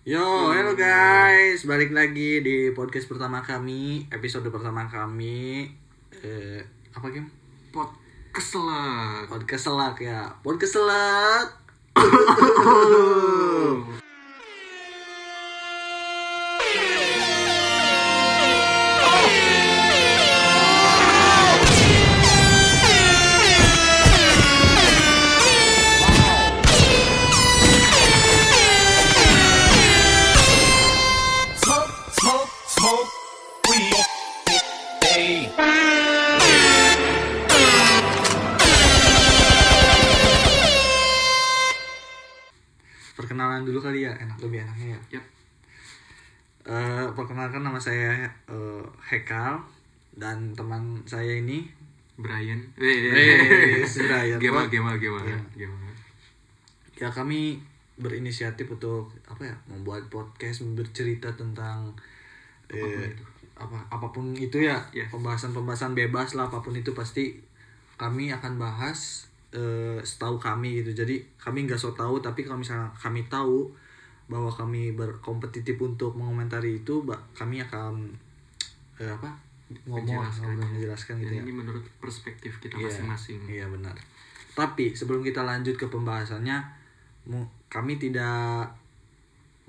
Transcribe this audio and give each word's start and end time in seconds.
Yo, 0.00 0.48
hello 0.56 0.72
guys, 0.72 1.68
balik 1.68 1.92
lagi 1.92 2.40
di 2.40 2.72
podcast 2.72 3.04
pertama 3.04 3.44
kami, 3.44 4.08
episode 4.08 4.48
pertama 4.48 4.88
kami. 4.88 5.68
Eh, 6.24 6.64
apa 6.96 7.04
game? 7.12 7.28
Pot 7.68 7.92
keselak. 8.32 9.28
Podcast 9.28 9.68
selak 9.68 10.00
ya, 10.00 10.32
podcast 10.40 10.80
selak. 10.80 11.52
Perkenalan 43.40 43.64
dulu 43.64 43.80
kali 43.80 44.04
ya, 44.04 44.12
enak 44.20 44.36
lebih 44.36 44.60
enaknya 44.60 44.92
ya. 44.92 45.00
Yap. 45.16 45.24
Eh, 46.60 47.06
perkenalkan 47.16 47.64
nama 47.64 47.80
saya 47.80 48.12
eh, 48.44 48.84
Hekal 49.00 49.56
dan 50.12 50.52
teman 50.52 51.00
saya 51.08 51.40
ini 51.40 51.64
Brian. 52.20 52.60
Eh, 52.76 53.80
Brian. 54.04 54.36
Gimana, 54.36 54.68
gimana, 54.68 55.24
Iya. 55.24 55.40
gimana? 55.56 55.88
ya 56.92 57.08
kami 57.08 57.56
berinisiatif 57.96 58.68
untuk 58.68 59.08
apa 59.24 59.40
ya 59.40 59.56
membuat 59.64 60.04
podcast 60.12 60.60
bercerita 60.76 61.32
tentang 61.32 61.88
Apa 62.68 62.76
pun 62.76 62.92
eh, 62.92 63.08
itu. 63.08 63.24
apa 63.56 63.78
apa 63.88 64.06
pun 64.12 64.36
itu 64.36 64.60
ya 64.60 64.76
Yes. 64.92 65.08
pembahasan-pembahasan 65.08 65.96
bebas 65.96 66.36
lah 66.36 66.52
apa 66.52 66.60
pun 66.60 66.76
itu 66.76 66.92
pasti 66.92 67.40
kami 67.96 68.28
akan 68.28 68.60
bahas 68.60 69.29
eh, 69.50 69.98
setahu 70.02 70.38
kami 70.38 70.82
gitu 70.82 71.04
jadi 71.04 71.18
kami 71.36 71.66
nggak 71.66 71.78
so 71.78 71.90
tahu 71.94 72.22
tapi 72.22 72.46
kalau 72.46 72.62
misalnya 72.62 72.86
kami 72.94 73.26
tahu 73.26 73.66
bahwa 74.30 74.46
kami 74.46 74.94
berkompetitif 74.94 75.74
untuk 75.82 76.14
mengomentari 76.14 76.82
itu 76.86 77.02
kami 77.34 77.58
akan 77.58 78.14
eh, 79.02 79.10
apa 79.10 79.50
ngomong 79.86 80.02
Menjelaskan. 80.02 80.58
menjelaskan 80.58 81.14
gitu 81.22 81.34
ya 81.38 81.42
ini 81.46 81.54
menurut 81.54 81.84
perspektif 82.02 82.58
kita 82.58 82.74
Iya, 82.74 82.90
masing-masing. 82.90 83.40
Iya 83.46 83.66
benar. 83.70 83.94
Tapi 84.50 84.90
sebelum 84.90 85.22
kita 85.22 85.46
lanjut 85.46 85.78
ke 85.78 85.86
pembahasannya, 85.86 86.58
kami 87.70 87.94
tidak 88.02 88.66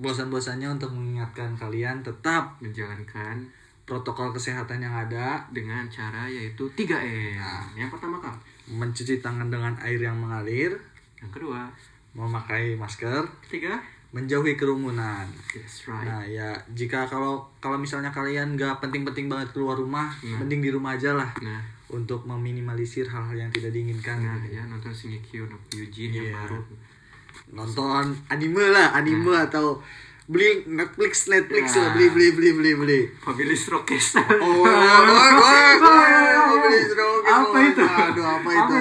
bosan-bosannya 0.02 0.74
untuk 0.74 0.90
mengingatkan 0.98 1.54
kalian 1.54 2.02
tetap 2.02 2.58
Menjalankan 2.58 3.46
protokol 3.84 4.32
kesehatan 4.32 4.80
yang 4.80 4.94
ada, 4.94 5.42
dengan 5.50 5.84
cara 5.88 6.26
yaitu 6.26 6.64
3M. 6.72 7.36
Nah. 7.36 7.66
Yang 7.76 7.90
pertama 7.92 8.18
kak. 8.18 8.36
mencuci 8.68 9.20
tangan 9.20 9.48
dengan 9.48 9.74
air 9.78 10.00
yang 10.00 10.16
mengalir, 10.16 10.72
Yang 11.18 11.32
kedua. 11.34 11.68
memakai 12.12 12.74
masker, 12.74 13.20
Ketiga. 13.42 13.76
menjauhi 14.12 14.56
kerumunan. 14.56 15.28
That's 15.50 15.86
right. 15.86 16.04
Nah 16.04 16.22
ya 16.22 16.52
jika 16.70 17.04
kalau 17.04 17.40
kalau 17.58 17.76
misalnya 17.76 18.08
kalian 18.10 18.56
nggak 18.56 18.80
penting-penting 18.80 19.28
banget 19.28 19.52
keluar 19.52 19.76
rumah, 19.76 20.12
Nah. 20.22 20.40
mending 20.40 20.60
di 20.62 20.70
rumah 20.70 20.94
aja 20.94 21.12
lah 21.14 21.32
Nah, 21.40 21.60
untuk 21.90 22.24
meminimalisir 22.24 23.04
hal-hal 23.06 23.36
yang 23.38 23.48
tidak 23.50 23.72
diinginkan. 23.72 24.20
nah 24.20 24.36
gitu. 24.38 24.56
ya 24.56 24.64
nonton 24.66 24.92
Shingeki 24.92 25.44
no 25.46 25.56
Kyojin 25.68 26.12
yang 26.14 26.28
Iya. 26.28 26.36
baru. 26.38 26.60
nonton 27.50 28.06
anime 28.28 28.72
lah 28.72 28.92
anime 28.94 29.32
atau 29.34 29.80
beli 30.30 30.64
Netflix 30.70 31.28
Netflix 31.28 31.76
Nah. 31.76 31.82
lah 31.82 31.90
beli 31.96 32.08
beli 32.10 32.28
beli 32.32 32.50
beli 32.54 32.72
beli. 32.78 33.00
Family 33.22 33.56
Strokes. 33.58 34.16
oh 34.18 34.66
Apa 37.22 37.58
itu? 37.64 37.84
aduh 37.84 38.26
apa 38.28 38.50
itu? 38.50 38.76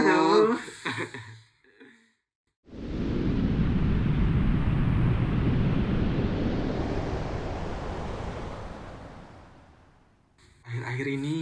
Akhir-akhir 10.66 11.06
ini 11.18 11.36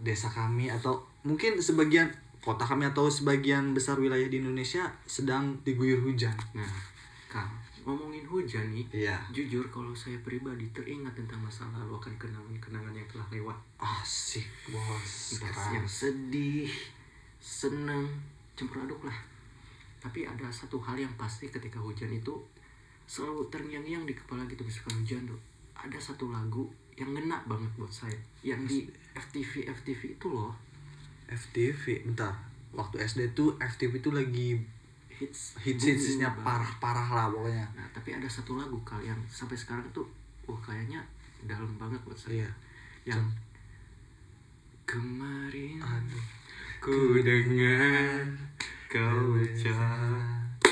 desa 0.00 0.32
kami 0.32 0.72
atau 0.72 1.04
mungkin 1.22 1.60
sebagian 1.60 2.08
kota 2.40 2.64
kami 2.64 2.88
atau 2.88 3.12
sebagian 3.12 3.76
besar 3.76 4.00
wilayah 4.00 4.24
di 4.26 4.40
Indonesia 4.40 4.88
sedang 5.04 5.60
diguyur 5.60 6.00
hujan. 6.00 6.32
Nah, 6.56 6.64
Kak, 7.28 7.44
ngomongin 7.84 8.24
hujan 8.28 8.72
nih. 8.72 8.86
iya 8.92 9.16
Jujur 9.32 9.66
kalau 9.72 9.92
saya 9.96 10.16
pribadi 10.20 10.68
teringat 10.72 11.12
tentang 11.16 11.40
masa 11.40 11.64
lalu 11.72 11.96
akan 11.96 12.14
kenangan-kenangan 12.20 12.94
yang 12.94 13.08
telah 13.08 13.26
lewat. 13.32 13.56
asik 13.80 14.46
bos 14.68 15.40
Entah 15.40 15.70
yang 15.72 15.88
sedih, 15.88 16.70
seneng, 17.40 18.06
campur 18.56 18.84
aduk 18.84 19.04
lah. 19.04 19.18
Tapi 20.00 20.24
ada 20.24 20.48
satu 20.48 20.80
hal 20.80 20.96
yang 20.96 21.12
pasti 21.16 21.48
ketika 21.48 21.80
hujan 21.80 22.12
itu 22.12 22.32
selalu 23.04 23.48
terngiang-ngiang 23.52 24.04
di 24.06 24.14
kepala 24.16 24.44
gitu 24.48 24.64
misalkan 24.64 25.00
hujan 25.00 25.22
tuh. 25.28 25.40
Ada 25.76 25.96
satu 25.96 26.32
lagu 26.32 26.68
yang 26.96 27.12
ngena 27.16 27.40
banget 27.48 27.68
buat 27.76 27.92
saya. 27.92 28.16
Yang 28.44 28.60
di 28.68 28.78
FTV 29.16 29.66
FTV 29.66 30.20
itu 30.20 30.28
loh 30.30 30.54
FTV 31.30 32.10
bentar 32.10 32.34
waktu 32.74 33.02
SD 33.02 33.34
tuh 33.34 33.54
FTV 33.58 34.02
tuh 34.02 34.14
lagi 34.14 34.58
hits 35.20 35.60
hits 35.60 35.84
hitsnya 35.84 36.32
parah 36.40 36.72
parah 36.80 37.08
lah 37.12 37.26
pokoknya 37.28 37.68
Nah, 37.76 37.86
tapi 37.92 38.16
ada 38.16 38.24
satu 38.24 38.56
lagu 38.56 38.80
kal 38.88 39.04
yang 39.04 39.20
sampai 39.28 39.54
sekarang 39.54 39.84
tuh 39.92 40.08
wah 40.48 40.56
kayaknya 40.64 41.04
dalam 41.44 41.76
banget 41.76 42.00
buat 42.08 42.16
saya. 42.16 42.48
iya 43.04 43.14
Yang 43.14 43.24
kemarin 44.88 45.78
aduh 45.78 46.24
ku 46.80 47.20
dengar 47.20 48.24
kau 48.88 49.36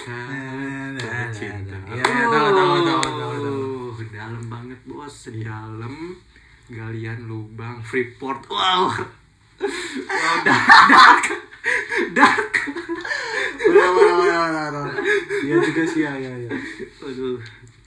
kata 0.09 1.29
cinta. 1.33 1.77
Iya, 1.93 2.05
tahu, 2.05 2.49
tahu, 2.57 2.77
tahu, 2.81 3.01
tahu, 3.05 3.35
tahu. 3.45 3.63
Oh, 3.93 4.01
dalam 4.09 4.45
banget 4.49 4.81
bos, 4.89 5.13
sedalam 5.13 6.17
galian 6.69 7.29
lubang 7.29 7.81
Freeport. 7.85 8.49
Wow. 8.49 8.89
wow, 10.09 10.37
dark, 10.45 11.25
dark, 12.17 12.53
dark. 12.57 12.88
Benar, 13.59 13.91
benar, 13.91 14.15
benar, 14.17 14.69
benar. 14.71 14.89
iya 15.41 15.57
juga 15.59 15.83
sih 15.83 16.01
ya 16.01 16.13
ya 16.15 16.33
ya 16.33 16.51
Aduh. 17.01 17.39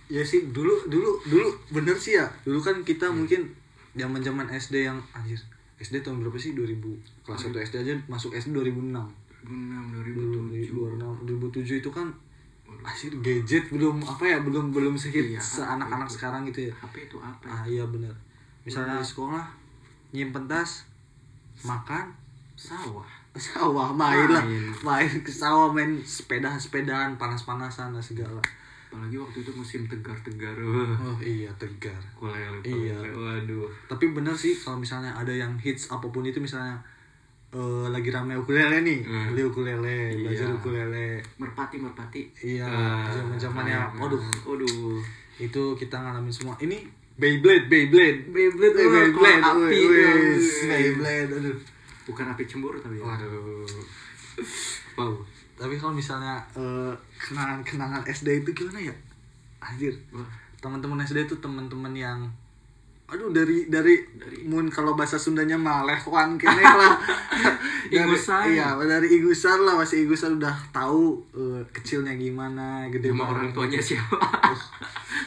ya 0.08 0.22
sih 0.22 0.52
dulu 0.52 0.76
dulu 0.86 1.16
dulu 1.24 1.48
bener 1.72 1.96
sih 1.96 2.16
ya 2.16 2.28
dulu 2.44 2.60
kan 2.60 2.76
kita 2.82 3.08
mungkin 3.08 3.48
zaman 3.94 4.20
zaman 4.20 4.48
SD 4.50 4.84
yang 4.84 5.00
anjir 5.12 5.40
SD 5.78 6.00
tahun 6.02 6.20
berapa 6.20 6.36
sih 6.36 6.52
2000 6.52 6.78
kelas 7.24 7.42
1 7.48 7.66
SD 7.66 7.76
aja 7.82 7.94
masuk 8.06 8.32
SD 8.32 8.52
2006 8.54 8.92
2006 9.42 10.62
2007. 10.62 10.78
2007 11.26 11.82
itu 11.82 11.90
kan 11.90 12.08
asir 12.82 13.12
gadget 13.20 13.68
belum 13.68 14.00
apa 14.00 14.24
ya 14.26 14.38
belum 14.40 14.72
belum 14.72 14.96
sehit 14.96 15.28
Iya, 15.28 15.42
seanak-anak 15.42 16.08
itu. 16.08 16.16
sekarang 16.16 16.42
gitu 16.48 16.60
ya 16.68 16.74
HP 16.74 17.06
itu 17.06 17.18
apa? 17.20 17.44
ya? 17.44 17.52
ah 17.52 17.64
iya 17.68 17.84
bener 17.84 18.14
misalnya 18.62 18.98
di 18.98 19.06
sekolah 19.06 19.44
nyimpen 20.12 20.46
tas 20.46 20.88
makan 21.62 22.16
Sawah. 22.54 23.10
Sawah 23.34 23.90
main 23.90 24.28
lah 24.28 24.44
Main. 24.82 25.08
ke 25.20 25.32
sawah 25.32 25.70
main 25.70 25.96
sepeda 26.02 26.52
sepedaan 26.54 27.16
panas 27.16 27.42
panasan 27.42 27.90
lah 27.90 28.02
segala 28.02 28.42
Apalagi 28.88 29.16
waktu 29.16 29.38
itu 29.40 29.52
musim 29.54 29.88
tegar-tegar. 29.88 30.52
oh 30.60 31.16
iya 31.18 31.48
tegar 31.56 31.96
Kulele, 32.14 32.60
Iya. 32.62 33.00
Waduh. 33.10 33.72
tapi 33.88 34.10
bener 34.10 34.36
sih 34.36 34.52
kalau 34.54 34.76
misalnya 34.78 35.12
ada 35.12 35.32
yang 35.32 35.56
hits 35.56 35.88
apa 35.88 36.04
pun 36.06 36.22
itu 36.22 36.38
misalnya 36.38 36.76
eh, 37.50 37.88
lagi 37.88 38.08
rame 38.10 38.36
ukulele 38.36 38.80
nih 38.82 39.00
Hmm. 39.02 39.32
beli 39.32 39.44
ukulele 39.44 40.12
belajar 40.18 40.44
Iya. 40.46 40.56
ukulele 40.58 41.08
Merpati, 41.38 41.76
merpati. 41.78 42.22
iya 42.42 42.64
Ah, 42.64 43.08
zaman-zamannya 43.10 43.80
sayang. 43.80 43.96
waduh 43.98 44.24
Waduh. 44.46 45.00
itu 45.38 45.64
kita 45.74 45.96
ngalamin 45.98 46.28
semua 46.30 46.60
ini 46.60 46.84
Beyblade 47.14 47.68
Beyblade 47.68 48.28
Beyblade, 48.28 48.76
Eh, 48.76 48.88
Beyblade 49.08 49.40
wih. 49.72 50.68
Beyblade 50.68 51.32
aduh 51.34 51.58
Bukan 52.08 52.26
api 52.34 52.44
cemburu 52.50 52.78
tapi 52.82 52.98
ya. 52.98 53.06
Waduh. 53.06 53.66
Wow. 54.98 55.24
tapi 55.60 55.78
kalau 55.78 55.94
misalnya 55.94 56.42
eh, 56.58 56.94
kenangan-kenangan 57.20 58.02
SD 58.08 58.42
itu 58.42 58.50
gimana 58.56 58.80
ya 58.82 58.96
anjir 59.62 59.94
teman-teman 60.58 61.06
SD 61.06 61.30
itu 61.30 61.36
teman-teman 61.38 61.94
yang 61.94 62.20
aduh 63.12 63.28
dari 63.30 63.68
dari, 63.68 64.00
Dari- 64.10 64.44
mun 64.44 64.66
kalau 64.68 64.94
bahasa 64.94 65.16
Sundanya 65.16 65.56
mah 65.56 65.84
lehwan 65.84 66.36
kene 66.42 66.64
lah 66.64 66.96
Dari- 67.86 68.08
Igusan. 68.08 68.44
iya 68.50 68.72
dari 68.78 69.08
igusan 69.12 69.62
lah 69.62 69.76
masih 69.76 70.06
igusan 70.06 70.40
udah 70.40 70.56
tahu 70.72 71.20
eh, 71.34 71.60
kecilnya 71.70 72.16
gimana 72.16 72.88
gede 72.88 73.12
Nama 73.12 73.28
orang 73.28 73.52
tuanya 73.52 73.78
siapa? 73.78 74.16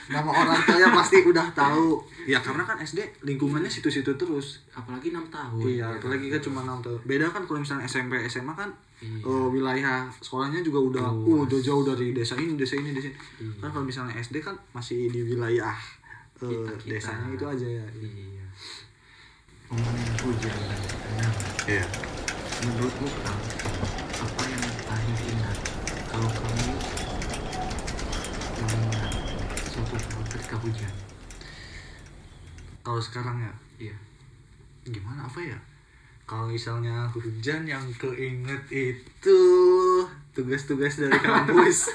nama 0.06 0.28
orang 0.28 0.56
tuanya 0.62 0.88
pasti 0.90 1.20
udah 1.22 1.44
tahu 1.52 2.00
ya 2.24 2.36
karena 2.38 2.60
kan 2.62 2.76
SD 2.78 3.04
lingkungannya 3.22 3.68
situ-situ 3.68 4.08
terus 4.14 4.64
Apalagi 4.70 5.08
6 5.10 5.28
tahun. 5.28 5.60
iya 5.66 5.86
apalagi 5.90 6.28
kan 6.28 6.40
cuma 6.40 6.60
enam 6.62 6.80
tahun 6.80 7.00
beda 7.02 7.28
kan 7.28 7.44
kalau 7.44 7.60
misalnya 7.60 7.84
SMP 7.84 8.16
SMA 8.24 8.52
kan 8.54 8.72
Iya. 8.96 9.20
eh, 9.20 9.48
wilayah 9.50 10.08
sekolahnya 10.16 10.62
juga 10.62 10.80
udah 10.80 11.04
uh, 11.04 11.44
udah 11.44 11.60
jauh 11.60 11.84
dari 11.84 12.10
desa 12.10 12.32
ini 12.34 12.56
desa 12.56 12.72
ini 12.74 12.88
desa 12.90 13.04
ini 13.04 13.18
Iya. 13.38 13.52
kan 13.60 13.68
kalau 13.70 13.84
misalnya 13.84 14.16
SD 14.16 14.40
kan 14.40 14.56
masih 14.70 15.12
di 15.12 15.20
wilayah 15.20 15.76
eh, 16.44 16.52
Kita-kita. 16.54 16.90
desanya 16.90 17.28
itu 17.30 17.44
aja 17.46 17.68
ya 17.70 17.86
Iya. 17.94 18.46
Ngomongin 19.66 20.08
hujan 20.20 20.56
dan 20.60 20.80
kenangan. 20.82 21.34
iya 21.66 21.84
Menurutmu 22.56 23.08
Kang, 23.18 23.42
apa 24.16 24.42
yang 24.42 24.64
paling 24.82 25.18
ingat 25.26 25.58
kalau 26.06 26.30
kamu 26.30 26.72
mengingat 28.56 29.12
suatu 29.66 29.94
hal 29.94 30.22
ketika 30.28 30.56
hujan? 30.58 30.94
kalau 32.80 33.00
sekarang 33.00 33.36
ya 33.38 33.52
Iya. 33.80 33.96
gimana 34.86 35.24
apa 35.24 35.40
ya 35.40 35.58
kalau 36.22 36.48
misalnya 36.48 37.04
hujan 37.10 37.64
yang 37.64 37.84
keinget 37.94 38.62
itu 38.70 39.40
tugas-tugas 40.30 40.94
dari 40.98 41.18
kampus 41.24 41.90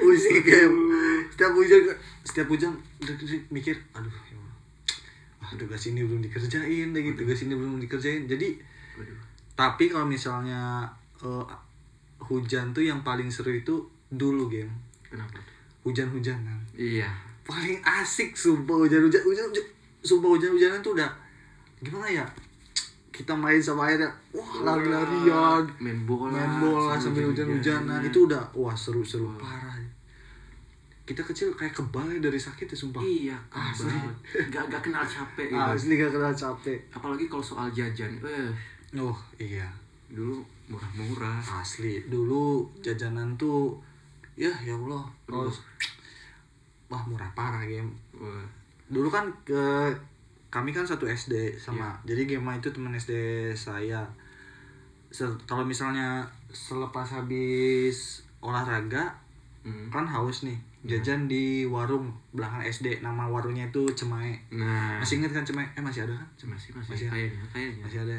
Usik 0.00 0.42
kayak 0.42 0.70
setiap 1.30 1.52
hujan 1.52 1.82
setiap 2.24 2.46
hujan 2.52 2.76
mikir 3.48 3.76
aduh 3.96 4.12
ya 4.28 4.40
ah, 5.40 5.52
tugas 5.56 5.82
ini 5.88 6.04
belum 6.04 6.20
dikerjain 6.20 6.92
lagi 6.92 7.10
tugas 7.16 7.40
ini 7.42 7.54
belum 7.56 7.80
dikerjain. 7.80 8.28
Jadi 8.28 8.60
Waduh. 9.00 9.18
tapi 9.56 9.88
kalau 9.88 10.06
misalnya 10.06 10.84
eh, 11.24 11.46
hujan 12.20 12.76
tuh 12.76 12.84
yang 12.84 13.00
paling 13.00 13.32
seru 13.32 13.50
itu 13.50 13.80
dulu 14.12 14.46
game 14.52 14.70
Kenapa? 15.10 15.42
Hujan-hujanan. 15.82 16.60
Iya. 16.76 17.08
paling 17.40 17.82
asik 17.82 18.36
sumpah 18.36 18.78
hujan-hujan 18.78 19.26
hujan, 19.26 19.48
hujan 19.50 19.64
sumpah 20.04 20.30
hujan-hujanan 20.38 20.78
tuh 20.84 20.94
udah 20.94 21.10
gimana 21.82 22.06
ya? 22.06 22.26
Kita 23.10 23.34
main 23.34 23.58
sama 23.58 23.90
airnya 23.90 24.06
wah 24.30 24.62
lari-larian. 24.62 25.66
Main 25.82 26.06
bola. 26.06 26.30
main 26.30 26.52
bola 26.62 26.94
sambil 26.94 27.26
hujan-hujanan. 27.26 28.06
itu 28.06 28.28
udah 28.28 28.44
wah 28.54 28.76
seru-seru 28.76 29.34
parah 29.34 29.69
kita 31.10 31.22
kecil 31.24 31.50
kayak 31.52 31.74
kebal 31.74 32.06
ya 32.06 32.20
dari 32.20 32.38
sakit 32.38 32.64
ya 32.64 32.76
sumpah 32.76 33.02
Iya, 33.02 33.34
kabel. 33.50 33.90
Gak, 34.46 34.64
gak 34.66 34.78
kenal 34.80 35.02
capek 35.02 35.50
gitu. 35.50 35.58
asli 35.58 35.92
gak 35.96 36.08
kenal 36.08 36.30
capek 36.30 36.78
Apalagi 36.88 37.26
kalau 37.26 37.42
soal 37.42 37.66
jajan. 37.68 38.14
Eh, 38.22 38.50
oh 38.94 39.18
iya 39.36 39.66
dulu 40.06 40.38
murah-murah. 40.66 41.38
asli 41.42 41.98
dulu 42.06 42.62
jajanan 42.78 43.34
tuh 43.34 43.74
ya 44.34 44.50
ya 44.60 44.70
Allah 44.72 45.02
Terus. 45.24 45.58
wah 46.86 47.02
murah 47.04 47.30
parah 47.30 47.62
game 47.62 47.90
Wah, 48.12 48.42
dulu 48.86 49.06
kan 49.06 49.26
ke 49.44 49.86
kami 50.46 50.70
kan 50.70 50.82
satu 50.82 51.06
SD 51.06 51.54
sama 51.54 51.94
jadi 52.02 52.26
Gema 52.26 52.54
itu 52.54 52.66
teman 52.68 52.90
SD 52.90 53.14
saya 53.52 54.02
Se- 55.10 55.38
kalau 55.44 55.62
misalnya 55.62 56.22
selepas 56.48 57.06
habis 57.12 58.22
olahraga 58.40 59.10
hmm. 59.62 59.90
kan 59.90 60.02
haus 60.04 60.42
nih 60.42 60.58
jajan 60.82 61.26
di 61.26 61.44
warung 61.62 62.08
belakang 62.30 62.62
SD 62.62 63.00
nama 63.00 63.24
warungnya 63.24 63.66
itu 63.66 63.84
Cemae 63.90 64.32
Nah, 64.50 64.96
masih 64.96 65.20
inget 65.20 65.30
kan 65.30 65.42
Cemae 65.42 65.68
eh 65.70 65.80
masih 65.80 66.02
ada 66.02 66.16
kan 66.16 66.28
masih 66.46 66.72
masih, 66.72 66.88
Masih 66.88 67.06
ya? 67.06 67.10
kayaknya 67.10 67.44
kayaknya. 67.48 67.82
masih 67.84 67.98
ada 68.00 68.16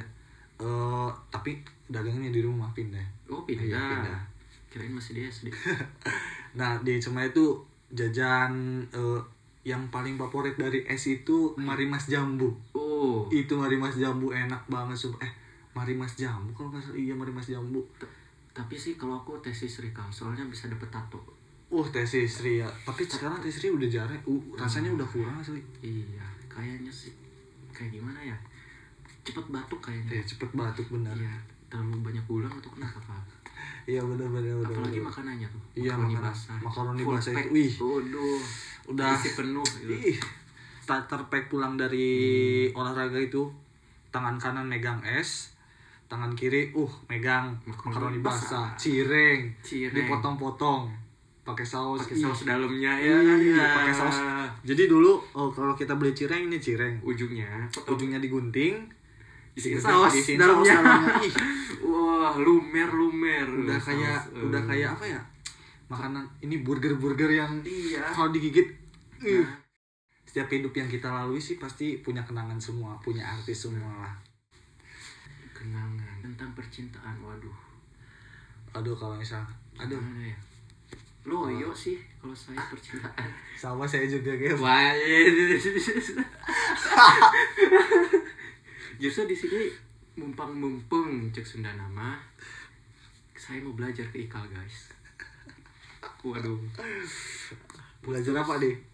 eh 0.59 1.09
tapi 1.27 1.57
dagangnya 1.87 2.29
di 2.29 2.39
rumah 2.39 2.69
pindah 2.71 3.01
Oh 3.25 3.41
pindah. 3.41 3.65
Iya, 3.65 3.81
pindah. 3.81 4.21
Kirain 4.67 4.87
masih 4.89 5.11
di 5.13 5.21
SD. 5.23 5.47
nah 6.53 6.77
di 6.79 6.95
Cemae 6.95 7.27
itu 7.27 7.57
jajan 7.91 8.53
eh, 8.89 9.19
yang 9.63 9.81
paling 9.87 10.15
favorit 10.15 10.53
dari 10.55 10.81
es 10.85 11.05
itu 11.07 11.53
Marimas 11.55 12.05
Jambu 12.05 12.49
Oh. 12.73 13.25
itu 13.27 13.53
Marimas 13.53 13.93
Jambu 13.93 14.29
enak 14.29 14.61
banget 14.67 14.95
sumpah 14.95 15.19
eh 15.19 15.33
Marimas 15.71 16.13
Jambu 16.13 16.51
kalau 16.51 16.69
nggak 16.69 16.83
salah 16.83 16.95
iya 16.95 17.13
Marimas 17.13 17.45
Jambu 17.45 17.81
T- 17.95 18.05
Tapi 18.51 18.75
sih 18.75 18.93
kalau 18.93 19.15
aku 19.15 19.39
tesis 19.39 19.71
Sri 19.71 19.89
Kang, 19.89 20.07
soalnya 20.07 20.43
bisa 20.43 20.67
dapet 20.67 20.85
tato. 20.87 21.15
Uh 21.71 21.87
tesi 21.87 22.23
Sri 22.23 22.53
ya 22.57 22.67
tapi 22.83 23.01
sekarang 23.01 23.39
tesi 23.39 23.57
Sri 23.57 23.69
udah 23.69 23.87
jarang 23.87 24.19
uh, 24.21 24.41
rasanya 24.53 24.91
udah 24.91 25.07
kurang 25.07 25.35
asli 25.35 25.63
Iya, 25.79 26.19
kayaknya 26.45 26.91
sih 26.91 27.15
kayak 27.71 27.91
gimana 27.93 28.19
ya? 28.21 28.35
Cepet 29.21 29.45
batuk 29.47 29.79
kayaknya. 29.79 30.11
ya 30.13 30.23
cepet 30.25 30.49
batuk 30.51 30.87
benar 30.89 31.13
Iya, 31.13 31.31
terlalu 31.67 32.03
banyak 32.03 32.25
ulang 32.27 32.51
atau 32.51 32.69
kenapa 32.69 32.99
iya 33.85 34.01
benar 34.01 34.27
benar 34.27 34.53
benar 34.59 34.73
Apalagi 34.75 34.99
makanannya 34.99 35.47
tuh. 35.47 35.61
Iya, 35.75 35.93
makaroni 35.93 36.11
makanan- 36.11 36.25
basah. 36.27 36.57
makaroni 36.59 37.01
Full 37.01 37.15
basah 37.15 37.31
itu, 37.33 37.49
wih. 37.51 37.71
Waduh. 37.77 38.41
Udah. 38.83 39.13
isi 39.13 39.29
penuh 39.31 39.63
gitu. 39.77 39.93
ih 39.93 40.17
starter 40.81 41.21
pack 41.25 41.45
pulang 41.47 41.77
dari 41.77 42.09
Hmm. 42.67 42.75
olahraga 42.75 43.15
itu 43.15 43.45
tangan 44.09 44.35
kanan 44.35 44.65
megang 44.65 44.99
es 45.01 45.53
tangan 46.05 46.33
kiri 46.33 46.73
uh 46.73 46.89
megang 47.07 47.55
Makaroni 47.63 47.87
makaroni 47.87 48.19
basah 48.19 48.67
basah. 48.67 48.67
cireng, 48.75 49.41
Cireng. 49.61 49.95
dipotong-potong 49.95 50.91
pakai 51.51 51.63
saus 51.63 51.99
Pakai 52.01 52.17
saus 52.17 52.39
dalamnya 52.43 52.91
Iya, 52.93 53.15
ya. 53.17 53.35
iya, 53.37 53.67
pakai 53.73 53.93
saus. 53.93 54.17
Jadi 54.63 54.85
dulu 54.85 55.19
oh, 55.31 55.49
kalau 55.49 55.73
kita 55.73 55.93
beli 55.93 56.11
cireng 56.11 56.47
ini 56.47 56.57
cireng. 56.57 56.97
ujungnya. 57.01 57.67
Ujungnya 57.83 58.17
digunting, 58.17 58.87
Isiin 59.51 59.75
saus 59.75 60.15
dalamnya. 60.31 60.63
saus 60.63 60.67
dalamnya. 60.71 61.13
Ih, 61.21 61.33
Wah, 61.91 62.33
lumer 62.35 62.87
lumer. 62.87 63.47
udah 63.47 63.75
kayak 63.77 64.19
eh. 64.31 64.41
udah 64.41 64.61
kayak 64.63 64.89
apa 64.91 65.05
ya? 65.09 65.21
Makanan 65.87 66.23
ini 66.39 66.61
burger-burger 66.61 67.27
yang 67.29 67.59
Iya. 67.61 67.99
kalau 68.07 68.31
digigit. 68.31 68.71
Nah, 69.19 69.59
Setiap 70.23 70.47
hidup 70.47 70.71
yang 70.71 70.87
kita 70.87 71.11
lalui 71.11 71.37
sih 71.37 71.59
pasti 71.59 71.99
punya 71.99 72.23
kenangan 72.23 72.55
semua, 72.55 72.95
punya 72.97 73.21
arti 73.21 73.51
semua 73.51 73.91
lah. 73.99 74.15
kenangan 75.51 76.17
tentang 76.21 76.49
percintaan. 76.51 77.19
Waduh. 77.19 77.53
Aduh 78.71 78.95
kalau 78.95 79.13
misal 79.13 79.43
aduh 79.75 79.99
ya? 80.17 80.31
Loyo 81.21 81.69
sih 81.75 82.01
kalau 82.17 82.33
saya 82.33 82.57
percintaan. 82.65 83.29
sama 83.53 83.85
saya 83.85 84.09
juga 84.09 84.33
kayak 84.33 84.57
Wah. 84.57 84.93
Justru 89.01 89.23
di 89.29 89.35
sini 89.37 89.61
mumpang-mumpung 90.17 91.29
cek 91.29 91.45
Sunda 91.45 91.73
nama. 91.73 92.17
Saya 93.37 93.61
mau 93.65 93.73
belajar 93.73 94.05
ke 94.13 94.29
Ikal, 94.29 94.45
guys. 94.53 94.93
Waduh, 96.21 96.61
belajar 98.05 98.37
apa 98.37 98.61
nih? 98.61 98.91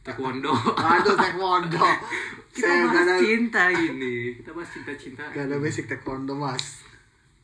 taekwondo. 0.00 0.52
Aduh 0.76 1.14
taekwondo. 1.16 1.84
Kita 2.54 2.66
saya 2.66 2.82
bahas 2.88 3.06
ada 3.06 3.14
cinta 3.22 3.62
ini. 3.70 4.34
Kita 4.40 4.50
bahas 4.56 4.70
cinta-cinta. 4.72 5.22
gak 5.30 5.44
ada 5.46 5.56
basic 5.60 5.86
taekwondo 5.86 6.34
mas. 6.34 6.82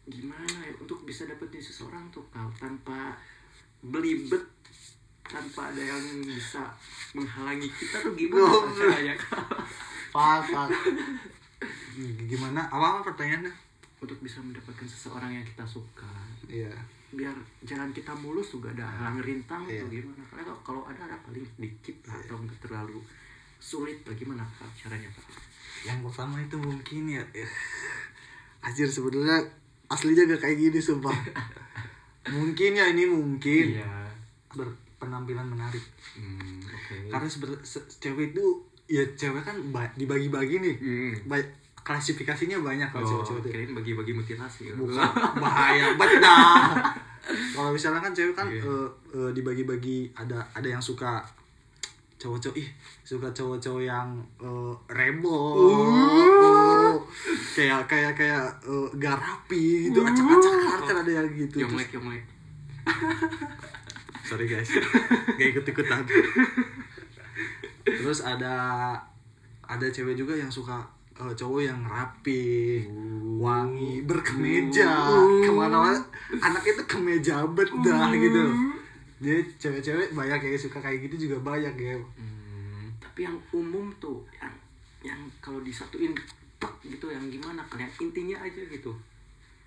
Gimana 0.06 0.58
ya 0.64 0.72
untuk 0.80 1.04
bisa 1.06 1.26
dapetin 1.28 1.62
seseorang 1.62 2.08
tuh 2.10 2.24
kau 2.32 2.50
tanpa 2.58 3.14
belibet 3.82 4.42
tanpa 5.22 5.68
ada 5.68 5.82
yang 5.82 5.98
bisa 6.20 6.62
menghalangi 7.12 7.66
kita 7.68 7.98
tuh 7.98 8.14
gimana 8.14 8.46
Goblok. 8.46 8.78
caranya? 8.78 9.14
Pak, 10.08 10.38
pak. 10.46 10.68
Gimana? 12.24 12.60
Apa 12.66 12.86
apa 12.94 13.00
pertanyaannya? 13.04 13.52
untuk 13.96 14.20
bisa 14.20 14.38
mendapatkan 14.38 14.84
seseorang 14.84 15.32
yang 15.32 15.42
kita 15.42 15.64
suka 15.64 16.04
Iya. 16.46 16.68
biar 17.08 17.32
jalan 17.64 17.88
kita 17.90 18.12
mulus 18.12 18.52
juga 18.52 18.68
ada 18.70 18.84
halang 18.84 19.18
rintang 19.18 19.64
Iya. 19.64 19.80
atau 19.82 19.88
gimana 19.88 20.22
karena 20.22 20.42
kalau- 20.44 20.62
kalau 20.62 20.82
ada 20.84 21.00
ada 21.02 21.16
paling 21.24 21.42
dikit 21.56 21.96
lah, 22.04 22.14
atau 22.14 22.36
nggak 22.36 22.60
terlalu 22.60 23.00
sulit 23.56 23.96
bagaimana 24.04 24.44
Kak, 24.52 24.68
caranya 24.76 25.08
Kak? 25.08 25.24
yang 25.82 26.04
pertama 26.04 26.36
itu 26.38 26.54
mungkin 26.54 27.08
ya 27.08 27.24
eh, 27.32 27.48
Anjir 28.60 28.84
sebenarnya 28.84 29.40
aslinya 29.88 30.28
gak 30.28 30.44
kayak 30.44 30.58
gini 30.60 30.78
sumpah 30.78 31.16
mungkin 32.28 32.70
ya 32.72 32.86
ini 32.88 33.04
mungkin 33.04 33.64
iya. 33.74 33.86
berpenampilan 34.50 35.46
menarik. 35.46 35.82
Hmm, 36.12 36.58
oke. 36.60 36.96
Karena 37.06 37.26
sebenarnya 37.26 37.62
se- 37.62 37.88
cewek 37.96 38.32
itu 38.32 38.44
ya 38.86 39.02
cewek 39.12 39.40
kan 39.40 39.56
ba- 39.68 39.92
dibagi-bagi 39.92 40.56
nih. 40.58 40.76
Hmm. 40.76 41.12
Ba- 41.26 41.52
klasifikasinya 41.78 42.58
banyak 42.58 42.88
kalau 42.88 43.04
Oh, 43.04 43.10
cewek-cewek 43.22 43.40
itu 43.40 43.48
kirain 43.52 43.72
bagi-bagi 43.72 44.12
mutilasi 44.12 44.74
bukan 44.74 44.98
bahaya 45.36 45.94
banget 45.94 46.18
dah. 46.18 46.66
Kalau 47.54 47.70
misalnya 47.70 47.98
kan 48.00 48.10
cewek 48.10 48.34
kan 48.34 48.46
Iya. 48.46 48.58
eh, 48.60 48.88
eh, 49.12 49.30
dibagi-bagi 49.32 50.10
ada 50.12 50.42
ada 50.48 50.66
yang 50.68 50.78
suka 50.78 51.22
cowok-cowok 52.16 52.54
ih 52.56 52.68
suka 53.02 53.28
cowok-cowok 53.28 53.82
yang 53.84 54.08
eh, 54.40 54.74
rebel 54.88 55.30
Oh, 55.30 56.94
kayak 57.52 57.86
kayak 57.86 58.12
kayak 58.14 58.46
eh, 58.62 58.86
gak 58.96 59.14
rapi 59.16 59.86
gitu 59.86 60.00
acak-acakan 60.00 60.65
kan 60.86 60.96
ada 61.02 61.10
yang 61.10 61.26
gitu 61.34 61.56
Yomlek 61.66 61.90
yomlek 61.90 62.24
sorry 64.28 64.46
guys. 64.50 64.70
Gak 65.38 65.48
ikut 65.54 65.64
ikutan 65.70 66.02
terus 67.86 68.26
ada 68.26 68.54
ada 69.62 69.86
cewek 69.86 70.18
juga 70.18 70.34
yang 70.34 70.50
suka 70.50 70.82
eh, 71.14 71.30
cowok 71.30 71.62
yang 71.62 71.80
rapi 71.86 72.82
wangi 73.38 74.02
berkemeja. 74.02 74.90
Ke 75.46 75.50
mana-mana 75.54 76.02
anak 76.42 76.66
itu 76.66 76.82
kemeja 76.90 77.46
bet 77.54 77.70
dah 77.86 78.10
gitu. 78.10 78.42
Jadi 79.22 79.42
cewek-cewek 79.56 80.12
banyak 80.12 80.38
yang 80.42 80.58
suka 80.58 80.82
kayak 80.82 81.06
gitu 81.06 81.30
juga 81.30 81.54
banyak 81.54 81.74
ya. 81.78 81.96
Hmm, 82.18 82.92
tapi 82.98 83.24
yang 83.24 83.38
umum 83.54 83.88
tuh 84.02 84.26
yang 84.42 84.52
yang 85.06 85.20
kalau 85.38 85.62
disatuin 85.62 86.12
gitu 86.82 87.06
yang 87.06 87.24
gimana? 87.30 87.62
Kalian 87.70 87.90
intinya 88.02 88.42
aja 88.42 88.60
gitu 88.66 88.92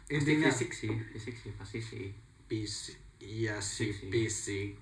Intinya- 0.09 0.49
fisik 0.49 0.73
sih 0.73 0.89
fisik 1.13 1.35
sih 1.37 1.51
pasti 1.53 1.79
sih. 1.79 2.09
Fisik 2.49 2.97
iya 3.21 3.61
sih 3.61 3.93
Fisik. 3.93 4.73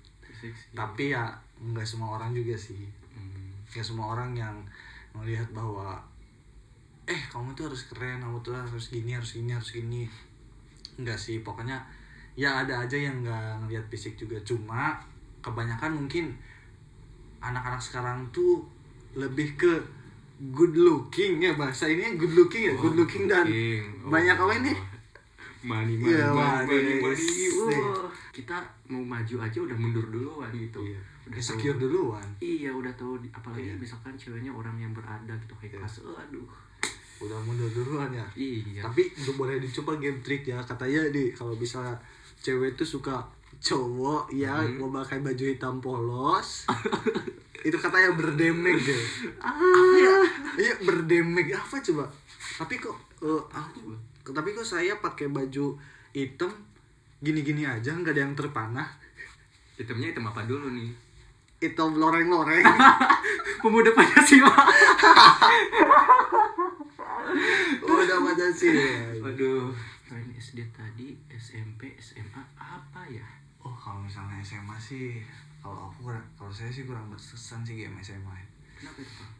tapi 0.72 1.12
ya 1.12 1.28
nggak 1.58 1.84
semua 1.84 2.16
orang 2.16 2.32
juga 2.32 2.56
sih. 2.56 2.86
Hmm, 3.12 3.52
nggak 3.68 3.84
semua 3.84 4.14
orang 4.14 4.32
yang 4.32 4.56
melihat 5.12 5.50
bahwa 5.52 5.98
eh 7.04 7.20
kamu 7.28 7.52
tuh 7.52 7.68
harus 7.68 7.88
keren 7.90 8.20
kamu 8.20 8.38
tuh 8.40 8.54
harus 8.54 8.88
gini 8.88 9.12
harus 9.12 9.34
gini 9.34 9.50
harus 9.52 9.68
gini. 9.68 10.06
Nggak 10.96 11.18
sih 11.18 11.42
pokoknya 11.42 11.76
ya 12.38 12.62
ada 12.62 12.86
aja 12.86 12.96
yang 12.96 13.20
nggak 13.20 13.66
ngelihat 13.66 13.84
fisik 13.90 14.14
juga. 14.14 14.38
Cuma 14.46 14.96
kebanyakan 15.42 15.98
mungkin 15.98 16.32
anak-anak 17.38 17.82
sekarang 17.82 18.24
tuh 18.30 18.62
lebih 19.12 19.58
ke 19.58 19.72
good 20.54 20.78
looking 20.78 21.42
ya 21.42 21.58
bahasa 21.58 21.90
ini 21.90 22.14
good 22.14 22.30
looking 22.32 22.70
ya? 22.70 22.74
Good 22.78 22.94
looking 22.94 23.24
dan. 23.26 23.44
Oh. 23.44 24.08
banyak 24.08 24.38
apa 24.38 24.54
ini 24.54 24.72
Money, 25.60 25.94
money, 25.96 26.12
Iya, 26.12 26.30
money, 26.30 26.64
money, 26.64 26.94
money. 26.96 27.26
money. 27.58 27.78
Wah, 27.80 28.06
kita 28.30 28.56
mau 28.86 29.02
maju 29.02 29.36
aja 29.38 29.58
udah 29.58 29.74
mundur 29.74 30.06
duluan 30.06 30.50
gitu. 30.52 30.80
Iya. 30.80 31.00
Udah 31.24 31.36
insecure 31.36 31.74
tahu- 31.74 31.82
duluan 31.84 32.26
Iya, 32.38 32.70
udah 32.70 32.92
tahu 32.94 33.18
apalagi 33.28 33.66
Iya. 33.66 33.76
misalkan 33.76 34.14
ceweknya 34.14 34.48
orang 34.48 34.76
yang 34.76 34.92
berada 34.92 35.34
gitu 35.34 35.52
kayak 35.54 35.72
Iya. 35.72 35.80
kelas. 35.80 35.94
Aduh. 36.20 36.46
udah 37.18 37.34
mundur 37.42 37.66
duluan 37.68 38.06
ya 38.08 38.22
Iya. 38.32 38.78
tapi 38.80 39.10
udah 39.12 39.34
boleh 39.36 39.58
dicoba 39.58 39.98
game 39.98 40.22
trick 40.22 40.46
ya 40.46 40.62
katanya 40.62 41.02
di 41.08 41.34
kalau 41.34 41.50
bisa 41.52 41.98
cewek 42.36 42.72
tuh 42.72 42.86
suka 42.86 43.18
cowok 43.58 44.30
ya 44.30 44.54
Hmm. 44.54 44.78
mau 44.78 44.94
pakai 44.94 45.18
baju 45.18 45.44
hitam 45.44 45.82
polos 45.82 46.70
itu 47.66 47.74
katanya 47.74 48.14
berdemek 48.14 48.78
deh 48.78 49.02
Ah. 49.36 49.50
apa 49.50 49.96
ya 49.98 50.16
iya 50.60 50.74
berdemek 50.78 51.50
apa 51.52 51.82
coba 51.82 52.06
tapi 52.54 52.78
kok 52.78 52.94
eh, 53.18 53.42
aku 53.50 53.98
tapi 54.32 54.52
kok 54.52 54.66
saya 54.66 54.98
pakai 54.98 55.28
baju 55.28 55.76
hitam 56.12 56.50
gini-gini 57.18 57.66
aja 57.66 57.92
nggak 57.92 58.14
ada 58.14 58.22
yang 58.24 58.34
terpanah 58.38 58.88
Hitamnya 59.78 60.10
hitam 60.10 60.26
apa 60.26 60.42
dulu 60.42 60.74
nih? 60.74 60.90
hitam 61.62 61.94
loreng-loreng 61.94 62.62
Pemuda 63.62 63.90
Pancasila. 63.94 64.54
udah 68.08 68.18
macam 68.22 68.50
sih 68.54 68.72
Waduh. 69.18 69.74
Selain 70.06 70.30
SD 70.38 70.64
tadi, 70.72 71.12
SMP, 71.34 71.92
SMA 72.00 72.40
apa 72.56 73.02
ya? 73.10 73.26
oh 73.60 73.74
kalau 73.74 74.00
misalnya 74.00 74.40
SMA 74.40 74.78
sih 74.80 75.20
kalau 75.60 75.90
aku 75.90 76.08
kurang 76.08 76.24
kalau 76.38 76.48
saya 76.48 76.70
sih 76.70 76.86
kurang 76.86 77.10
berkesan 77.10 77.60
sih 77.66 77.74
game 77.84 77.98
SMA. 78.00 78.32
Kenapa 78.78 78.98
itu, 79.02 79.12
Pak? 79.18 79.30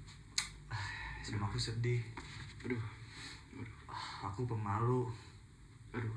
SMA 1.23 1.47
aku 1.47 1.57
sedih 1.57 2.03
Aduh. 2.67 2.98
Aku 4.21 4.45
pemalu 4.45 5.07
Aduh. 5.91 6.13